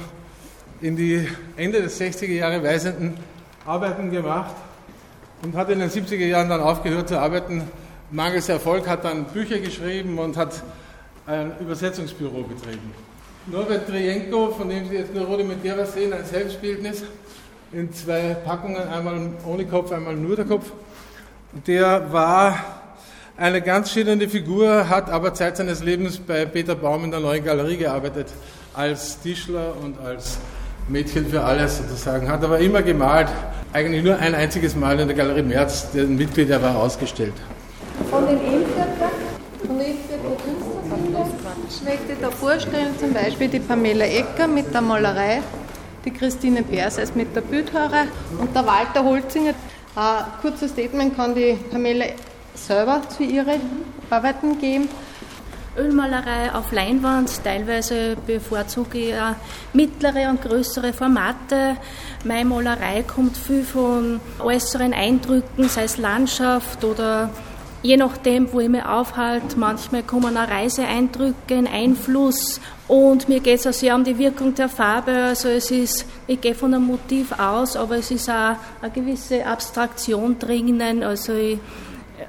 in 0.81 0.97
die 0.97 1.29
Ende 1.57 1.81
der 1.81 1.91
60er 1.91 2.33
Jahre 2.33 2.63
weisenden 2.63 3.19
Arbeiten 3.67 4.11
gemacht 4.11 4.55
und 5.43 5.55
hat 5.55 5.69
in 5.69 5.79
den 5.79 5.91
70er 5.91 6.27
Jahren 6.27 6.49
dann 6.49 6.61
aufgehört 6.61 7.09
zu 7.09 7.21
arbeiten. 7.21 7.69
Mangels 8.11 8.49
Erfolg 8.49 8.89
hat 8.89 9.05
dann 9.05 9.27
Bücher 9.27 9.59
geschrieben 9.59 10.19
und 10.19 10.37
hat 10.37 10.63
ein 11.27 11.53
Übersetzungsbüro 11.61 12.43
betrieben. 12.43 12.93
Norbert 13.47 13.87
Trienko, 13.89 14.53
von 14.53 14.69
dem 14.69 14.89
Sie 14.89 14.97
jetzt 14.97 15.15
nur 15.15 15.27
rudimentär 15.27 15.85
sehen, 15.87 16.13
ein 16.13 16.25
Selbstbildnis 16.25 17.05
in 17.73 17.93
zwei 17.93 18.35
Packungen, 18.45 18.89
einmal 18.89 19.33
ohne 19.47 19.67
Kopf, 19.67 19.93
einmal 19.93 20.17
nur 20.17 20.37
der 20.37 20.47
Kopf 20.47 20.73
der 21.53 22.13
war 22.13 22.59
eine 23.37 23.63
ganz 23.63 23.91
schillernde 23.93 24.29
Figur, 24.29 24.89
hat 24.89 25.11
aber 25.11 25.35
Zeit 25.35 25.57
seines 25.57 25.83
Lebens 25.83 26.19
bei 26.19 26.45
Peter 26.45 26.75
Baum 26.75 27.05
in 27.05 27.11
der 27.11 27.21
Neuen 27.21 27.45
Galerie 27.45 27.77
gearbeitet, 27.77 28.29
als 28.75 29.19
Tischler 29.21 29.75
und 29.83 29.99
als 30.05 30.39
Mädchen 30.89 31.27
für 31.27 31.43
alles 31.43 31.79
sozusagen, 31.79 32.31
hat 32.31 32.45
aber 32.45 32.59
immer 32.59 32.83
gemalt, 32.83 33.29
eigentlich 33.73 34.05
nur 34.05 34.19
ein 34.19 34.35
einziges 34.35 34.77
Mal 34.77 34.99
in 35.01 35.09
der 35.09 35.17
Galerie 35.17 35.43
Merz, 35.43 35.91
der 35.93 36.05
Mitglied, 36.05 36.51
der 36.51 36.63
war 36.63 36.77
ausgestellt. 36.77 37.35
Von 38.11 38.27
den 38.27 38.37
Ebenviertler, 38.37 39.11
von 39.67 39.79
den 39.79 39.97
Künstlerkinder, 40.37 41.27
ich 41.69 41.83
möchte 41.83 42.21
da 42.21 42.31
vorstellen? 42.31 42.99
Zum 42.99 43.13
Beispiel 43.13 43.49
die 43.49 43.61
Pamela 43.61 44.05
Ecker 44.05 44.47
mit 44.49 44.73
der 44.73 44.81
Malerei, 44.81 45.41
die 46.05 46.11
Christine 46.11 46.63
Perses 46.63 47.15
mit 47.15 47.35
der 47.35 47.43
Bildhauerei 47.43 48.05
und 48.39 48.55
der 48.55 48.67
Walter 48.67 49.05
Holzinger 49.05 49.55
kurzes 50.41 50.71
Statement 50.71 51.15
kann 51.17 51.35
die 51.35 51.59
Pamela 51.71 52.07
selber 52.55 53.03
zu 53.09 53.23
ihren 53.23 53.61
Arbeiten 54.09 54.59
geben. 54.59 54.89
Ölmalerei 55.77 56.53
auf 56.53 56.73
Leinwand, 56.73 57.45
teilweise 57.45 58.17
bevorzuge 58.27 58.99
ich 58.99 59.15
mittlere 59.73 60.29
und 60.31 60.43
größere 60.43 60.93
Formate. 60.93 61.77
Meine 62.25 62.45
Malerei 62.45 63.03
kommt 63.03 63.37
viel 63.37 63.63
von 63.63 64.21
äußeren 64.41 64.93
Eindrücken, 64.93 65.69
sei 65.69 65.85
es 65.85 65.97
Landschaft 65.97 66.83
oder 66.85 67.31
je 67.83 67.97
nachdem, 67.97 68.53
wo 68.53 68.61
ich 68.61 68.69
mich 68.69 68.85
aufhalte. 68.85 69.59
Manchmal 69.59 70.03
kommen 70.03 70.37
auch 70.37 70.49
Reiseeindrücke, 70.49 71.57
ein 71.57 71.67
Einfluss 71.67 72.61
und 72.89 73.29
mir 73.29 73.41
geht 73.41 73.61
es 73.61 73.67
auch 73.67 73.73
sehr 73.73 73.95
um 73.95 74.05
die 74.05 74.19
Wirkung 74.19 74.55
der 74.55 74.69
Farbe. 74.69 75.13
Also 75.13 75.49
es 75.49 75.71
ist, 75.71 76.07
ich 76.27 76.41
gehe 76.41 76.55
von 76.55 76.75
einem 76.75 76.87
Motiv 76.87 77.33
aus, 77.39 77.77
aber 77.77 77.97
es 77.99 78.11
ist 78.11 78.29
auch 78.29 78.57
eine 78.83 78.91
gewisse 78.93 79.47
Abstraktion 79.47 80.39
drinnen. 80.39 81.03
Also 81.03 81.33
ich 81.35 81.59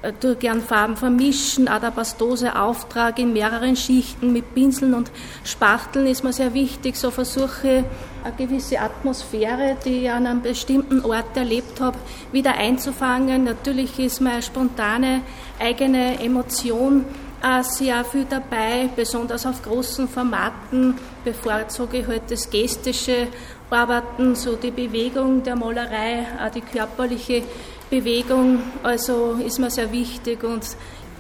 äh, 0.02 0.36
gern 0.36 0.62
Farben 0.62 0.96
vermischen, 0.96 1.68
auch 1.68 1.80
der 1.80 1.92
pastose 1.92 2.60
Auftrag 2.60 3.20
in 3.20 3.34
mehreren 3.34 3.76
Schichten 3.76 4.32
mit 4.32 4.54
Pinseln 4.54 4.94
und 4.94 5.12
Spachteln 5.44 6.08
ist 6.08 6.24
mir 6.24 6.34
sehr 6.34 6.54
wichtig. 6.54 6.96
So 6.96 7.12
versuche 7.12 7.84
eine 8.24 8.36
gewisse 8.38 8.80
Atmosphäre, 8.80 9.78
die 9.84 10.04
ich 10.04 10.12
an 10.12 10.28
einem 10.28 10.42
bestimmten 10.42 11.04
Ort 11.04 11.36
erlebt 11.36 11.82
habe, 11.82 11.98
wieder 12.32 12.54
einzufangen. 12.54 13.44
Natürlich 13.44 14.00
ist 14.00 14.22
meine 14.22 14.42
spontane 14.42 15.22
eigene 15.60 16.20
Emotion 16.20 17.06
äh, 17.44 17.64
sehr 17.64 18.06
viel 18.06 18.26
dabei, 18.30 18.90
besonders 18.96 19.46
auf 19.46 19.62
großen 19.64 20.08
Formaten 20.08 20.96
bevorzuge 21.24 22.00
ich 22.00 22.08
halt 22.08 22.30
das 22.30 22.50
gestische 22.50 23.28
Arbeiten, 23.70 24.36
so 24.36 24.56
die 24.56 24.72
Bewegung 24.72 25.44
der 25.44 25.56
Malerei, 25.56 26.28
auch 26.44 26.52
die 26.52 26.62
körperliche 26.62 27.44
Bewegung, 27.92 28.60
also 28.84 29.34
ist 29.46 29.60
mir 29.60 29.70
sehr 29.70 29.92
wichtig 29.92 30.46
und 30.46 30.66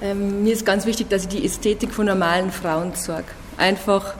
ähm, 0.01 0.41
mir 0.43 0.53
ist 0.53 0.65
ganz 0.65 0.85
wichtig, 0.85 1.09
dass 1.09 1.23
ich 1.23 1.27
die 1.27 1.45
Ästhetik 1.45 1.91
von 1.93 2.05
normalen 2.05 2.49
Frauen 2.49 2.95
zeige. 2.95 3.27
Einfach 3.57 4.15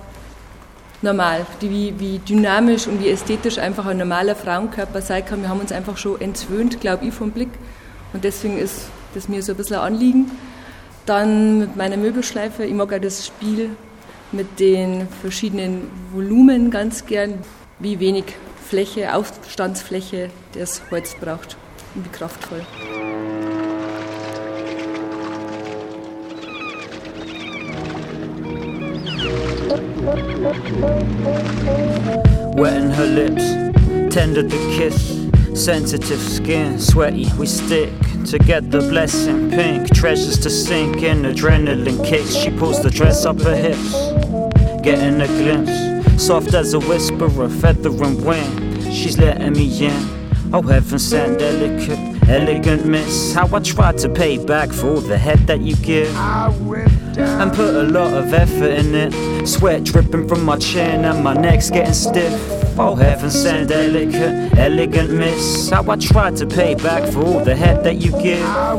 normal, 1.02 1.46
wie, 1.62 1.98
wie 1.98 2.20
dynamisch 2.20 2.88
und 2.88 3.02
wie 3.02 3.10
ästhetisch 3.10 3.58
einfach 3.58 3.86
ein 3.86 3.98
normaler 3.98 4.36
Frauenkörper 4.36 5.02
sein 5.02 5.24
kann. 5.26 5.42
Wir 5.42 5.48
haben 5.48 5.62
uns 5.62 5.72
einfach 5.72 5.96
schon 5.96 6.20
entwöhnt, 6.20 6.82
glaube 6.82 7.06
ich, 7.06 7.14
vom 7.14 7.32
Blick 7.32 7.50
und 8.12 8.26
deswegen 8.26 8.58
ist 8.58 8.82
das 9.14 9.30
mir 9.30 9.42
so 9.42 9.54
ein 9.54 9.58
bisschen 9.58 9.78
ein 9.78 9.94
Anliegen. 9.94 10.32
Dann 11.06 11.58
mit 11.58 11.78
meiner 11.78 11.96
Möbelschleife, 11.96 12.66
ich 12.66 12.74
mag 12.74 12.94
auch 12.94 13.00
das 13.00 13.26
Spiel 13.26 13.70
mit 14.34 14.60
den 14.60 15.08
verschiedenen 15.22 15.90
Volumen 16.12 16.70
ganz 16.70 17.06
gern, 17.06 17.36
wie 17.80 18.02
wenig 18.02 18.26
Fläche, 18.68 19.16
Aufstandsfläche 19.16 20.30
das 20.54 20.82
Holz 20.92 21.16
braucht 21.16 21.56
wie 21.94 22.10
kraftvoll. 22.10 22.62
Wetting 32.56 32.92
her 32.92 33.06
lips, 33.06 33.44
tender 34.14 34.44
to 34.48 34.58
kiss, 34.78 35.28
sensitive 35.54 36.20
skin, 36.20 36.80
sweaty, 36.80 37.28
we 37.38 37.46
stick 37.46 37.90
to 38.26 38.38
get 38.38 38.72
the 38.72 38.80
blessing. 38.80 39.50
Pink 39.50 39.94
treasures 39.94 40.40
to 40.40 40.50
sink 40.50 41.04
in, 41.04 41.24
adrenaline 41.24 42.06
kicks. 42.06 42.36
She 42.36 42.50
pulls 42.52 42.82
the 42.82 42.90
dress 42.90 43.26
up 43.26 43.40
her 43.42 43.56
hips, 43.56 43.92
getting 44.84 45.22
a 45.22 45.28
glimpse 45.28 45.92
Soft 46.22 46.54
as 46.54 46.76
a 46.76 46.80
whisper 46.80 47.26
a 47.26 47.50
feather 47.50 47.90
and 47.90 48.24
wind. 48.24 48.94
She's 48.94 49.18
letting 49.18 49.54
me 49.54 49.88
in. 49.88 50.21
Oh, 50.54 50.62
heaven 50.62 51.00
sent, 51.00 51.40
delicate, 51.40 51.98
elegant 52.28 52.86
miss. 52.86 53.34
How 53.34 53.48
I 53.56 53.62
tried 53.62 53.98
to 54.00 54.10
pay 54.10 54.38
back 54.38 54.70
for 54.70 54.88
all 54.90 55.00
the 55.00 55.18
head 55.18 55.48
that 55.48 55.62
you 55.62 55.78
give. 55.78 56.14
And 56.18 57.54
put 57.54 57.74
a 57.74 57.84
lot 57.84 58.14
of 58.14 58.34
effort 58.34 58.72
in 58.72 58.94
it. 58.94 59.48
Sweat 59.48 59.86
dripping 59.86 60.28
from 60.28 60.44
my 60.44 60.58
chin 60.58 61.06
and 61.06 61.24
my 61.24 61.34
neck's 61.34 61.70
getting 61.70 61.94
stiff. 61.94 62.34
Oh, 62.78 62.96
heaven 62.96 63.32
sent, 63.32 63.70
delicate, 63.70 64.58
elegant 64.58 65.12
miss. 65.12 65.70
How 65.70 65.90
I 65.90 65.96
tried 65.96 66.36
to 66.38 66.46
pay 66.46 66.76
back 66.76 67.10
for 67.10 67.24
all 67.24 67.40
the 67.40 67.56
head 67.56 67.86
that 67.86 68.02
you 68.02 68.12
give. 68.22 68.46
i 68.46 68.76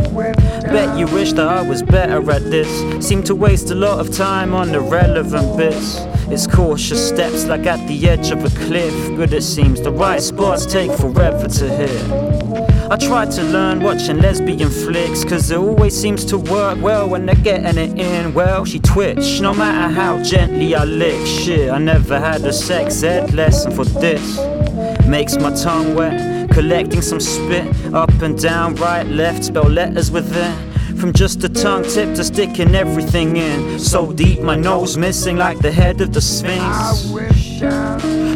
Bet 0.64 0.98
you 0.98 1.06
wish 1.06 1.32
that 1.32 1.48
I 1.48 1.62
was 1.62 1.82
better 1.82 2.30
at 2.30 2.42
this. 2.50 3.06
Seem 3.06 3.22
to 3.24 3.34
waste 3.34 3.70
a 3.70 3.74
lot 3.74 3.98
of 3.98 4.14
time 4.14 4.52
on 4.52 4.74
irrelevant 4.74 5.56
bits. 5.56 6.00
It's 6.32 6.46
cautious 6.46 7.08
steps 7.08 7.44
like 7.44 7.66
at 7.66 7.86
the 7.86 8.08
edge 8.08 8.30
of 8.30 8.42
a 8.42 8.48
cliff. 8.64 8.94
But 9.18 9.34
it 9.34 9.42
seems 9.42 9.82
the 9.82 9.92
right 9.92 10.18
spots 10.18 10.64
take 10.64 10.90
forever 10.90 11.46
to 11.46 11.68
hit. 11.68 12.10
I 12.90 12.96
tried 12.96 13.30
to 13.32 13.42
learn 13.42 13.82
watching 13.82 14.18
lesbian 14.18 14.70
flicks, 14.70 15.24
cause 15.24 15.50
it 15.50 15.58
always 15.58 15.94
seems 15.94 16.24
to 16.26 16.38
work 16.38 16.80
well 16.80 17.06
when 17.06 17.26
they're 17.26 17.34
getting 17.34 17.76
it 17.76 17.98
in. 17.98 18.32
Well, 18.32 18.64
she 18.64 18.78
twitched, 18.78 19.42
no 19.42 19.52
matter 19.52 19.92
how 19.94 20.22
gently 20.22 20.74
I 20.74 20.84
lick. 20.84 21.26
Shit, 21.26 21.70
I 21.70 21.76
never 21.76 22.18
had 22.18 22.40
a 22.46 22.52
sex 22.52 23.02
ed 23.02 23.34
lesson 23.34 23.70
for 23.70 23.84
this. 23.84 24.38
Makes 25.06 25.36
my 25.36 25.54
tongue 25.54 25.94
wet, 25.94 26.50
collecting 26.50 27.02
some 27.02 27.20
spit. 27.20 27.66
Up 27.92 28.10
and 28.22 28.40
down, 28.40 28.74
right, 28.76 29.06
left, 29.06 29.44
spell 29.44 29.68
letters 29.68 30.10
within. 30.10 30.71
From 31.02 31.12
just 31.12 31.42
a 31.42 31.48
tongue 31.48 31.82
tip 31.82 32.14
to 32.14 32.22
sticking 32.22 32.76
everything 32.76 33.36
in. 33.36 33.80
So 33.80 34.12
deep, 34.12 34.40
my 34.40 34.54
nose 34.54 34.96
missing 34.96 35.36
like 35.36 35.58
the 35.58 35.72
head 35.72 36.00
of 36.00 36.12
the 36.12 36.20
Sphinx. 36.20 37.31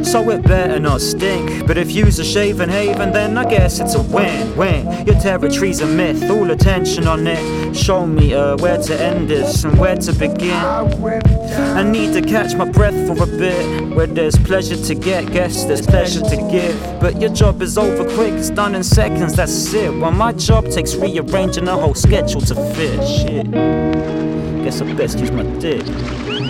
So 0.06 0.30
it 0.30 0.42
better 0.42 0.78
not 0.78 1.00
stink. 1.00 1.66
But 1.66 1.76
if 1.76 1.90
you's 1.90 2.18
a 2.18 2.24
shaven 2.24 2.68
haven, 2.68 3.12
then 3.12 3.36
I 3.36 3.44
guess 3.48 3.80
it's 3.80 3.94
a 3.94 4.02
win 4.02 4.56
win. 4.56 5.06
Your 5.06 5.18
territory's 5.20 5.80
a 5.80 5.86
myth, 5.86 6.30
all 6.30 6.50
attention 6.50 7.06
on 7.06 7.26
it. 7.26 7.74
Show 7.74 8.06
me 8.06 8.32
uh, 8.32 8.56
where 8.58 8.78
to 8.78 9.00
end 9.00 9.28
this 9.28 9.64
and 9.64 9.78
where 9.78 9.96
to 9.96 10.12
begin. 10.12 10.52
I 10.52 11.82
need 11.82 12.12
to 12.14 12.22
catch 12.22 12.54
my 12.54 12.70
breath 12.70 12.94
for 13.06 13.22
a 13.22 13.26
bit. 13.26 13.94
Where 13.94 14.06
there's 14.06 14.36
pleasure 14.36 14.76
to 14.76 14.94
get, 14.94 15.32
guess 15.32 15.64
there's 15.64 15.86
pleasure 15.86 16.20
to 16.20 16.36
give. 16.50 17.00
But 17.00 17.20
your 17.20 17.30
job 17.30 17.60
is 17.62 17.76
over 17.76 18.04
quick, 18.14 18.34
it's 18.34 18.50
done 18.50 18.74
in 18.74 18.84
seconds, 18.84 19.34
that's 19.34 19.72
it. 19.74 19.92
While 19.92 20.12
my 20.12 20.32
job 20.32 20.68
takes 20.70 20.94
rearranging 20.94 21.68
a 21.68 21.76
whole 21.76 21.94
schedule 21.94 22.40
to 22.42 22.54
fit. 22.74 23.06
Shit. 23.06 23.50
Guess 23.50 24.80
I 24.80 24.92
best 24.94 25.18
use 25.18 25.30
my 25.30 25.44
dick. 25.58 25.86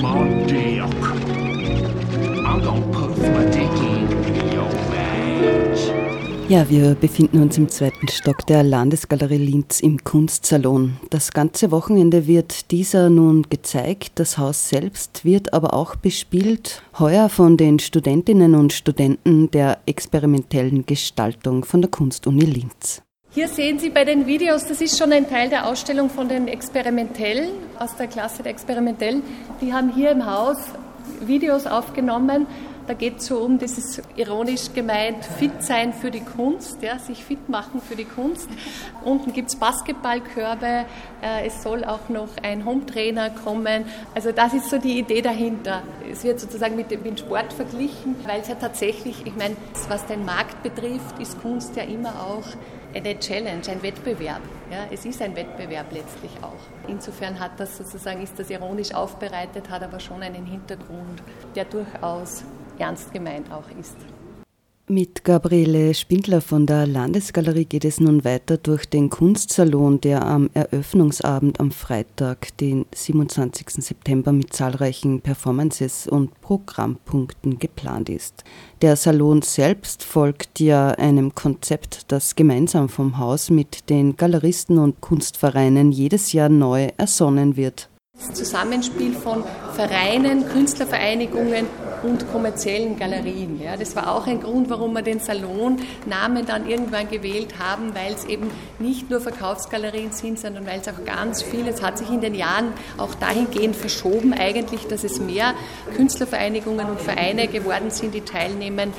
My 0.02 1.35
Ja, 6.48 6.70
wir 6.70 6.94
befinden 6.94 7.42
uns 7.42 7.58
im 7.58 7.68
zweiten 7.68 8.06
Stock 8.06 8.46
der 8.46 8.62
Landesgalerie 8.62 9.36
Linz 9.36 9.80
im 9.80 10.04
Kunstsalon. 10.04 10.96
Das 11.10 11.32
ganze 11.32 11.72
Wochenende 11.72 12.28
wird 12.28 12.70
dieser 12.70 13.10
nun 13.10 13.42
gezeigt. 13.50 14.12
Das 14.20 14.38
Haus 14.38 14.68
selbst 14.68 15.24
wird 15.24 15.52
aber 15.52 15.74
auch 15.74 15.96
bespielt, 15.96 16.82
heuer 17.00 17.28
von 17.30 17.56
den 17.56 17.80
Studentinnen 17.80 18.54
und 18.54 18.72
Studenten 18.72 19.50
der 19.50 19.78
experimentellen 19.86 20.86
Gestaltung 20.86 21.64
von 21.64 21.82
der 21.82 21.90
Kunstuni 21.90 22.44
Linz. 22.44 23.02
Hier 23.30 23.48
sehen 23.48 23.80
Sie 23.80 23.90
bei 23.90 24.04
den 24.04 24.26
Videos, 24.26 24.64
das 24.66 24.80
ist 24.80 24.96
schon 24.96 25.12
ein 25.12 25.28
Teil 25.28 25.50
der 25.50 25.66
Ausstellung 25.66 26.08
von 26.08 26.28
den 26.28 26.46
Experimentellen, 26.46 27.50
aus 27.80 27.96
der 27.96 28.06
Klasse 28.06 28.44
der 28.44 28.52
Experimentellen. 28.52 29.22
Die 29.60 29.72
haben 29.72 29.92
hier 29.92 30.12
im 30.12 30.24
Haus 30.24 30.58
Videos 31.20 31.66
aufgenommen. 31.66 32.46
Da 32.86 32.94
geht 32.94 33.18
es 33.18 33.26
so 33.26 33.38
um 33.38 33.58
dieses 33.58 34.00
ironisch 34.14 34.72
gemeint 34.72 35.24
Fit 35.24 35.60
sein 35.60 35.92
für 35.92 36.12
die 36.12 36.20
Kunst, 36.20 36.80
ja, 36.82 37.00
sich 37.00 37.24
fit 37.24 37.48
machen 37.48 37.80
für 37.80 37.96
die 37.96 38.04
Kunst. 38.04 38.48
Unten 39.04 39.32
gibt 39.32 39.48
es 39.48 39.56
Basketballkörbe, 39.56 40.84
äh, 41.20 41.46
es 41.46 41.64
soll 41.64 41.84
auch 41.84 42.08
noch 42.08 42.28
ein 42.44 42.64
Hometrainer 42.64 43.30
kommen. 43.30 43.86
Also 44.14 44.30
das 44.30 44.54
ist 44.54 44.70
so 44.70 44.78
die 44.78 45.00
Idee 45.00 45.20
dahinter. 45.20 45.82
Es 46.10 46.22
wird 46.22 46.38
sozusagen 46.38 46.76
mit 46.76 46.92
dem 46.92 47.16
Sport 47.16 47.52
verglichen, 47.52 48.14
weil 48.24 48.40
es 48.42 48.48
ja 48.48 48.54
tatsächlich, 48.54 49.26
ich 49.26 49.34
meine, 49.34 49.56
was 49.88 50.06
den 50.06 50.24
Markt 50.24 50.62
betrifft, 50.62 51.18
ist 51.20 51.40
Kunst 51.42 51.74
ja 51.74 51.82
immer 51.82 52.10
auch 52.10 52.46
eine 52.96 53.18
Challenge, 53.18 53.62
ein 53.68 53.82
Wettbewerb. 53.82 54.40
Ja, 54.70 54.86
es 54.90 55.04
ist 55.04 55.20
ein 55.20 55.36
Wettbewerb 55.36 55.92
letztlich 55.92 56.30
auch. 56.42 56.88
Insofern 56.88 57.38
hat 57.38 57.60
das 57.60 57.76
sozusagen, 57.76 58.22
ist 58.22 58.38
das 58.38 58.48
ironisch 58.50 58.94
aufbereitet, 58.94 59.68
hat 59.70 59.82
aber 59.82 60.00
schon 60.00 60.22
einen 60.22 60.46
Hintergrund, 60.46 61.22
der 61.54 61.66
durchaus 61.66 62.42
ernst 62.78 63.12
gemeint 63.12 63.52
auch 63.52 63.68
ist. 63.78 63.96
Mit 64.88 65.24
Gabriele 65.24 65.94
Spindler 65.94 66.40
von 66.40 66.64
der 66.64 66.86
Landesgalerie 66.86 67.64
geht 67.64 67.84
es 67.84 67.98
nun 67.98 68.24
weiter 68.24 68.56
durch 68.56 68.86
den 68.86 69.10
Kunstsalon, 69.10 70.00
der 70.00 70.24
am 70.24 70.48
Eröffnungsabend 70.54 71.58
am 71.58 71.72
Freitag, 71.72 72.56
den 72.58 72.86
27. 72.94 73.68
September, 73.84 74.30
mit 74.30 74.52
zahlreichen 74.52 75.22
Performances 75.22 76.06
und 76.06 76.40
Programmpunkten 76.40 77.58
geplant 77.58 78.08
ist. 78.08 78.44
Der 78.80 78.94
Salon 78.94 79.42
selbst 79.42 80.04
folgt 80.04 80.60
ja 80.60 80.90
einem 80.90 81.34
Konzept, 81.34 82.12
das 82.12 82.36
gemeinsam 82.36 82.88
vom 82.88 83.18
Haus 83.18 83.50
mit 83.50 83.90
den 83.90 84.16
Galeristen 84.16 84.78
und 84.78 85.00
Kunstvereinen 85.00 85.90
jedes 85.90 86.32
Jahr 86.32 86.48
neu 86.48 86.90
ersonnen 86.96 87.56
wird. 87.56 87.88
Das 88.16 88.32
Zusammenspiel 88.34 89.14
von 89.14 89.42
Vereinen, 89.74 90.46
Künstlervereinigungen 90.46 91.66
und 92.06 92.30
kommerziellen 92.30 92.98
Galerien. 92.98 93.60
Ja, 93.60 93.76
das 93.76 93.96
war 93.96 94.14
auch 94.14 94.26
ein 94.26 94.40
Grund, 94.40 94.70
warum 94.70 94.92
wir 94.92 95.02
den 95.02 95.20
Salonnamen 95.20 96.46
dann 96.46 96.68
irgendwann 96.68 97.08
gewählt 97.08 97.58
haben, 97.58 97.94
weil 97.94 98.14
es 98.14 98.24
eben 98.24 98.50
nicht 98.78 99.10
nur 99.10 99.20
Verkaufsgalerien 99.20 100.12
sind, 100.12 100.38
sondern 100.38 100.66
weil 100.66 100.80
es 100.80 100.88
auch 100.88 101.04
ganz 101.04 101.42
viel, 101.42 101.66
es 101.66 101.82
hat 101.82 101.98
sich 101.98 102.08
in 102.10 102.20
den 102.20 102.34
Jahren 102.34 102.72
auch 102.96 103.14
dahingehend 103.14 103.76
verschoben 103.76 104.32
eigentlich, 104.32 104.86
dass 104.86 105.04
es 105.04 105.20
mehr 105.20 105.54
Künstlervereinigungen 105.96 106.88
und 106.88 107.00
Vereine 107.00 107.48
geworden 107.48 107.90
sind, 107.90 108.14
die 108.14 108.20
teilnehmen, 108.20 108.92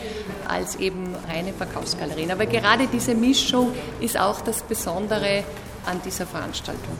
als 0.47 0.75
eben 0.77 1.15
reine 1.31 1.53
Verkaufsgalerien. 1.53 2.31
Aber 2.31 2.45
gerade 2.45 2.87
diese 2.87 3.15
Mischung 3.15 3.71
ist 3.99 4.19
auch 4.19 4.41
das 4.41 4.63
Besondere 4.63 5.43
an 5.85 6.01
dieser 6.03 6.25
Veranstaltung. 6.25 6.97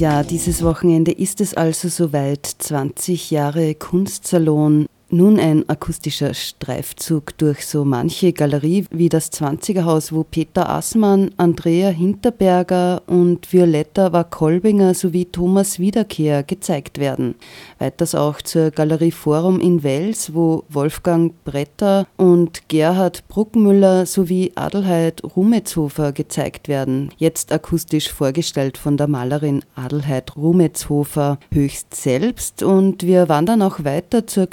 Ja, 0.00 0.22
dieses 0.22 0.62
Wochenende 0.64 1.12
ist 1.12 1.42
es 1.42 1.52
also 1.52 1.90
soweit. 1.90 2.46
20 2.46 3.30
Jahre 3.30 3.74
Kunstsalon. 3.74 4.86
Nun 5.12 5.40
ein 5.40 5.68
akustischer 5.68 6.34
Streifzug 6.34 7.36
durch 7.36 7.66
so 7.66 7.84
manche 7.84 8.32
Galerie 8.32 8.86
wie 8.92 9.08
das 9.08 9.32
20er 9.32 9.82
Haus, 9.82 10.12
wo 10.12 10.22
Peter 10.22 10.68
Assmann, 10.68 11.32
Andrea 11.36 11.88
Hinterberger 11.88 13.02
und 13.08 13.52
Violetta 13.52 14.12
Wakolbinger 14.12 14.94
sowie 14.94 15.24
Thomas 15.24 15.80
Wiederkehr 15.80 16.44
gezeigt 16.44 16.98
werden. 16.98 17.34
Weiters 17.80 18.14
auch 18.14 18.40
zur 18.40 18.70
Galerie 18.70 19.10
Forum 19.10 19.58
in 19.58 19.82
Wels, 19.82 20.32
wo 20.32 20.62
Wolfgang 20.68 21.32
Bretter 21.42 22.06
und 22.16 22.68
Gerhard 22.68 23.26
Bruckmüller 23.26 24.06
sowie 24.06 24.52
Adelheid 24.54 25.24
Rumetzhofer 25.34 26.12
gezeigt 26.12 26.68
werden. 26.68 27.10
Jetzt 27.16 27.50
akustisch 27.50 28.12
vorgestellt 28.12 28.78
von 28.78 28.96
der 28.96 29.08
Malerin 29.08 29.64
Adelheid 29.74 30.36
Rumetzhofer 30.36 31.40
höchst 31.50 31.96
selbst. 31.96 32.62
Und 32.62 33.02
wir 33.02 33.28
wandern 33.28 33.62
auch 33.62 33.82
weiter 33.82 34.28
zur 34.28 34.46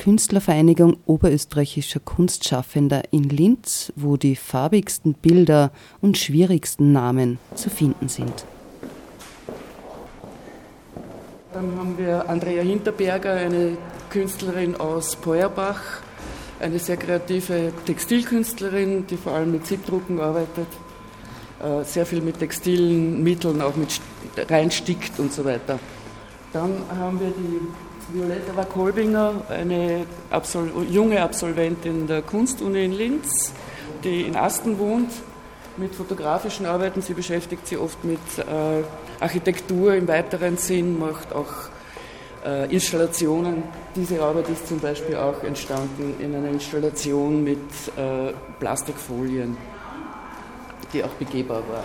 Künstlervereinigung 0.47 0.95
Oberösterreichischer 1.05 1.99
Kunstschaffender 1.99 3.03
in 3.12 3.23
Linz, 3.23 3.91
wo 3.97 4.15
die 4.15 4.38
farbigsten 4.38 5.13
Bilder 5.13 5.71
und 5.99 6.17
schwierigsten 6.17 6.93
Namen 6.93 7.38
zu 7.53 7.69
finden 7.69 8.07
sind. 8.07 8.45
Dann 11.53 11.77
haben 11.77 11.97
wir 11.97 12.29
Andrea 12.29 12.63
Hinterberger, 12.63 13.33
eine 13.33 13.77
Künstlerin 14.10 14.77
aus 14.77 15.17
Peuerbach, 15.17 15.81
eine 16.62 16.79
sehr 16.79 16.95
kreative 16.95 17.73
Textilkünstlerin, 17.86 19.05
die 19.05 19.17
vor 19.17 19.33
allem 19.33 19.51
mit 19.51 19.67
Siebdrucken 19.67 20.21
arbeitet, 20.21 20.67
äh, 21.62 21.83
sehr 21.83 22.05
viel 22.05 22.21
mit 22.21 22.39
textilen 22.39 23.21
Mitteln, 23.21 23.62
auch 23.62 23.75
mit 23.75 23.89
St- 23.89 24.49
reinstickt 24.49 25.19
und 25.19 25.33
so 25.33 25.43
weiter. 25.43 25.77
Dann 26.53 26.71
haben 26.97 27.19
wir 27.19 27.31
die 27.31 27.60
Violetta 28.09 28.55
Wakolbinger, 28.55 29.41
eine 29.49 30.05
Absol 30.29 30.69
junge 30.89 31.21
Absolventin 31.21 32.07
der 32.07 32.21
Kunstuni 32.21 32.85
in 32.85 32.93
Linz, 32.93 33.51
die 34.03 34.21
in 34.21 34.37
Asten 34.37 34.79
wohnt, 34.79 35.11
mit 35.75 35.93
fotografischen 35.93 36.65
Arbeiten. 36.65 37.01
Sie 37.01 37.13
beschäftigt 37.13 37.67
sich 37.67 37.77
oft 37.77 38.03
mit 38.05 38.19
äh, 38.37 38.83
Architektur 39.19 39.93
im 39.93 40.07
weiteren 40.07 40.57
Sinn, 40.57 40.97
macht 40.97 41.33
auch 41.33 41.51
äh, 42.45 42.73
Installationen. 42.73 43.63
Diese 43.93 44.21
Arbeit 44.21 44.47
ist 44.49 44.67
zum 44.67 44.79
Beispiel 44.79 45.17
auch 45.17 45.43
entstanden 45.43 46.15
in 46.19 46.33
einer 46.33 46.49
Installation 46.49 47.43
mit 47.43 47.59
äh, 47.97 48.31
Plastikfolien, 48.59 49.57
die 50.93 51.03
auch 51.03 51.13
begehbar 51.19 51.61
war. 51.69 51.83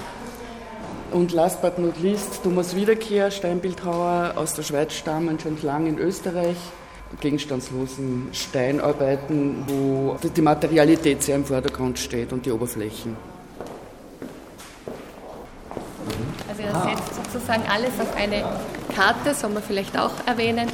Und 1.12 1.32
last 1.32 1.60
but 1.60 1.78
not 1.78 2.00
least 2.00 2.42
Thomas 2.42 2.74
Wiederkehr, 2.74 3.30
Steinbildhauer 3.30 4.32
aus 4.36 4.54
der 4.54 4.62
Schweiz 4.62 4.94
stammend, 4.94 5.42
schon 5.42 5.60
lang 5.62 5.86
in 5.86 5.98
Österreich. 5.98 6.56
Gegenstandslosen 7.20 8.28
Steinarbeiten, 8.32 9.64
wo 9.66 10.16
die 10.34 10.40
Materialität 10.40 11.22
sehr 11.22 11.36
im 11.36 11.44
Vordergrund 11.44 11.98
steht 11.98 12.32
und 12.32 12.46
die 12.46 12.50
Oberflächen. 12.50 13.16
Also 16.48 16.62
er 16.62 16.96
setzt 16.96 17.32
sozusagen 17.32 17.64
alles 17.68 17.90
auf 18.00 18.16
eine 18.16 18.44
Karte, 18.94 19.34
soll 19.34 19.50
man 19.50 19.62
vielleicht 19.62 19.98
auch 19.98 20.12
erwähnen. 20.26 20.68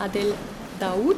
Adel 0.00 0.34
Daoud, 0.80 1.16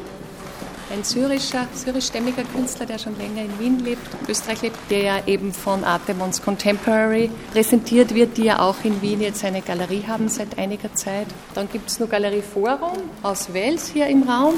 ein 0.91 1.03
syrischer, 1.03 1.67
syrischstämmiger 1.73 2.43
Künstler, 2.43 2.85
der 2.85 2.97
schon 2.97 3.17
länger 3.17 3.41
in 3.43 3.59
Wien 3.59 3.79
lebt, 3.79 4.07
Österreich 4.27 4.61
lebt, 4.61 4.77
der 4.89 5.01
ja 5.01 5.15
eben 5.27 5.53
von 5.53 5.83
Artemons 5.83 6.41
Contemporary 6.41 7.29
präsentiert 7.51 8.13
wird, 8.13 8.37
die 8.37 8.45
ja 8.45 8.59
auch 8.59 8.77
in 8.83 9.01
Wien 9.01 9.21
jetzt 9.21 9.43
eine 9.43 9.61
Galerie 9.61 10.03
haben 10.07 10.29
seit 10.29 10.57
einiger 10.57 10.93
Zeit. 10.93 11.27
Dann 11.53 11.69
gibt 11.69 11.89
es 11.89 11.99
noch 11.99 12.09
Galerie 12.09 12.41
Forum 12.41 12.97
aus 13.23 13.53
Wels 13.53 13.87
hier 13.87 14.07
im 14.07 14.23
Raum. 14.23 14.55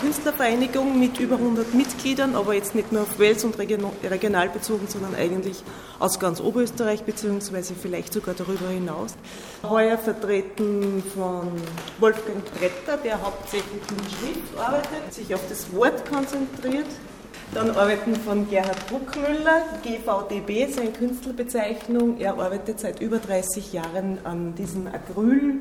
Künstlervereinigung 0.00 0.98
mit 0.98 1.18
über 1.20 1.36
100 1.36 1.74
Mitgliedern, 1.74 2.34
aber 2.34 2.54
jetzt 2.54 2.74
nicht 2.74 2.92
nur 2.92 3.02
auf 3.02 3.18
Wels 3.18 3.44
und 3.44 3.58
region- 3.58 3.92
regional 4.02 4.48
bezogen, 4.48 4.86
sondern 4.88 5.14
eigentlich 5.14 5.62
aus 5.98 6.18
ganz 6.18 6.40
Oberösterreich 6.40 7.04
beziehungsweise 7.04 7.74
vielleicht 7.74 8.12
sogar 8.12 8.34
darüber 8.34 8.68
hinaus. 8.68 9.14
Heuer 9.62 9.98
vertreten 9.98 11.02
von 11.14 11.52
Wolfgang 12.00 12.44
Bretter, 12.58 12.96
der 13.02 13.22
hauptsächlich 13.22 13.82
mit 13.90 14.00
Schrift 14.10 14.58
arbeitet, 14.58 15.12
sich 15.12 15.34
auf 15.34 15.42
das 15.48 15.72
Wort 15.74 16.08
konzentriert. 16.10 16.86
Dann 17.54 17.70
arbeiten 17.70 18.16
von 18.16 18.48
Gerhard 18.48 18.86
Bruckmüller, 18.88 19.62
GVDB, 19.82 20.72
seine 20.72 20.90
Künstlerbezeichnung. 20.90 22.18
Er 22.18 22.38
arbeitet 22.38 22.80
seit 22.80 23.00
über 23.02 23.18
30 23.18 23.74
Jahren 23.74 24.18
an 24.24 24.54
diesen 24.54 24.88
Acryl. 24.88 25.60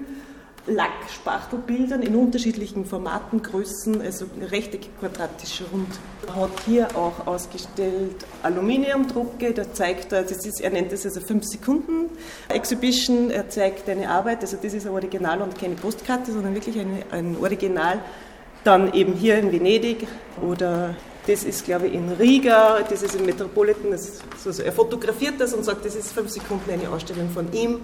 Lackspachtelbildern 0.67 2.03
in 2.03 2.15
unterschiedlichen 2.15 2.85
Formaten, 2.85 3.41
Größen, 3.41 3.99
also 4.01 4.25
rechteckig, 4.51 4.91
quadratisch, 4.99 5.63
rund. 5.71 5.87
Er 6.27 6.35
hat 6.35 6.51
hier 6.65 6.95
auch 6.95 7.25
ausgestellt 7.25 8.15
Aluminiumdrucke, 8.43 9.53
da 9.53 9.73
zeigt 9.73 10.11
das 10.11 10.31
ist, 10.45 10.61
er 10.61 10.69
nennt 10.69 10.91
das 10.91 11.05
also 11.05 11.19
5 11.19 11.43
Sekunden 11.45 12.09
Exhibition, 12.49 13.31
er 13.31 13.49
zeigt 13.49 13.89
eine 13.89 14.09
Arbeit, 14.09 14.41
also 14.41 14.57
das 14.61 14.73
ist 14.73 14.85
ein 14.85 14.93
Original 14.93 15.41
und 15.41 15.57
keine 15.57 15.75
Postkarte, 15.75 16.31
sondern 16.31 16.53
wirklich 16.53 16.77
eine, 16.79 17.03
ein 17.11 17.37
Original. 17.41 17.99
Dann 18.63 18.93
eben 18.93 19.13
hier 19.13 19.39
in 19.39 19.51
Venedig 19.51 20.07
oder 20.47 20.95
das 21.25 21.43
ist, 21.43 21.65
glaube 21.65 21.87
ich, 21.87 21.93
in 21.95 22.09
Riga, 22.09 22.81
das 22.87 23.01
ist 23.01 23.15
im 23.15 23.25
Metropolitan, 23.25 23.91
ist, 23.93 24.21
also 24.45 24.61
er 24.61 24.71
fotografiert 24.71 25.39
das 25.39 25.55
und 25.55 25.63
sagt, 25.63 25.85
das 25.85 25.95
ist 25.95 26.11
5 26.11 26.29
Sekunden 26.29 26.69
eine 26.69 26.87
Ausstellung 26.89 27.31
von 27.31 27.51
ihm 27.51 27.79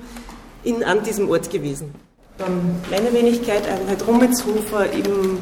in, 0.64 0.84
an 0.84 1.02
diesem 1.02 1.28
Ort 1.30 1.50
gewesen. 1.50 2.07
Dann 2.38 2.76
meine 2.92 3.12
Wenigkeit, 3.14 3.68
Einheit 3.68 4.06
Rummelshofer 4.06 4.92
im 4.92 5.40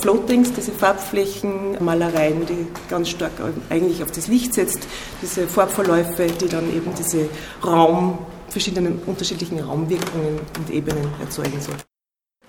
Floatings, 0.00 0.52
diese 0.52 0.70
Farbflächenmalereien, 0.70 2.46
die 2.46 2.66
ganz 2.88 3.08
stark 3.08 3.32
eigentlich 3.68 4.02
auf 4.02 4.12
das 4.12 4.28
Licht 4.28 4.54
setzt, 4.54 4.86
diese 5.20 5.48
Farbverläufe, 5.48 6.26
die 6.26 6.48
dann 6.48 6.72
eben 6.72 6.92
diese 6.96 7.28
Raum, 7.64 8.18
verschiedenen 8.48 9.00
unterschiedlichen 9.06 9.58
Raumwirkungen 9.58 10.38
und 10.56 10.70
Ebenen 10.70 11.08
erzeugen 11.20 11.60
sollen. 11.60 11.82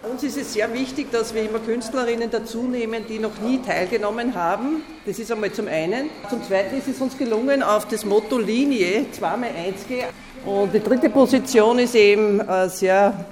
Uns 0.03 0.23
ist 0.23 0.37
es 0.37 0.53
sehr 0.53 0.71
wichtig, 0.73 1.11
dass 1.11 1.33
wir 1.33 1.49
immer 1.49 1.59
Künstlerinnen 1.59 2.29
dazu 2.29 2.63
nehmen, 2.63 3.03
die 3.09 3.17
noch 3.17 3.39
nie 3.39 3.61
teilgenommen 3.61 4.35
haben. 4.35 4.83
Das 5.05 5.17
ist 5.17 5.31
einmal 5.31 5.51
zum 5.51 5.67
einen. 5.67 6.11
Zum 6.29 6.43
zweiten 6.43 6.77
ist 6.77 6.87
es 6.87 7.01
uns 7.01 7.17
gelungen, 7.17 7.63
auf 7.63 7.87
das 7.87 8.05
Motto 8.05 8.37
Linie 8.37 9.07
2x1 9.19 9.87
gehen. 9.87 10.07
Und 10.45 10.73
die 10.73 10.79
dritte 10.79 11.09
Position 11.09 11.79
ist 11.79 11.95
eben 11.95 12.41
eine 12.41 12.69
sehr, 12.69 13.25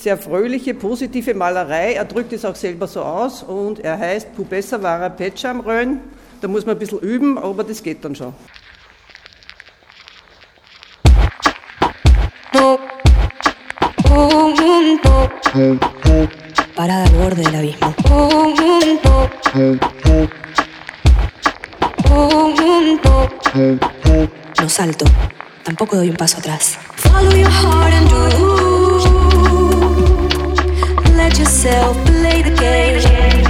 sehr 0.00 0.16
fröhliche, 0.16 0.74
positive 0.74 1.34
Malerei. 1.34 1.92
Er 1.94 2.04
drückt 2.04 2.32
es 2.32 2.44
auch 2.44 2.56
selber 2.56 2.86
so 2.86 3.02
aus 3.02 3.42
und 3.42 3.80
er 3.80 3.98
heißt 3.98 4.34
Pubessa 4.34 4.82
Vara 4.82 5.08
Petschamrön. 5.10 6.00
Da 6.40 6.48
muss 6.48 6.64
man 6.64 6.76
ein 6.76 6.78
bisschen 6.78 7.00
üben, 7.00 7.36
aber 7.36 7.64
das 7.64 7.82
geht 7.82 8.04
dann 8.04 8.14
schon. 8.16 8.34
Parada 16.74 17.04
al 17.04 17.10
borde 17.10 17.42
del 17.42 17.54
abismo. 17.56 17.94
No 24.60 24.68
salto, 24.68 25.04
tampoco 25.64 25.96
doy 25.96 26.08
un 26.08 26.16
paso 26.16 26.38
atrás. 26.38 26.78
Follow 26.96 27.34
your 27.36 27.50
heart 27.50 27.92
and 27.92 28.08
do. 28.10 28.79
Yourself 31.38 31.96
play 32.06 32.42
the 32.42 32.50
game. 32.56 33.49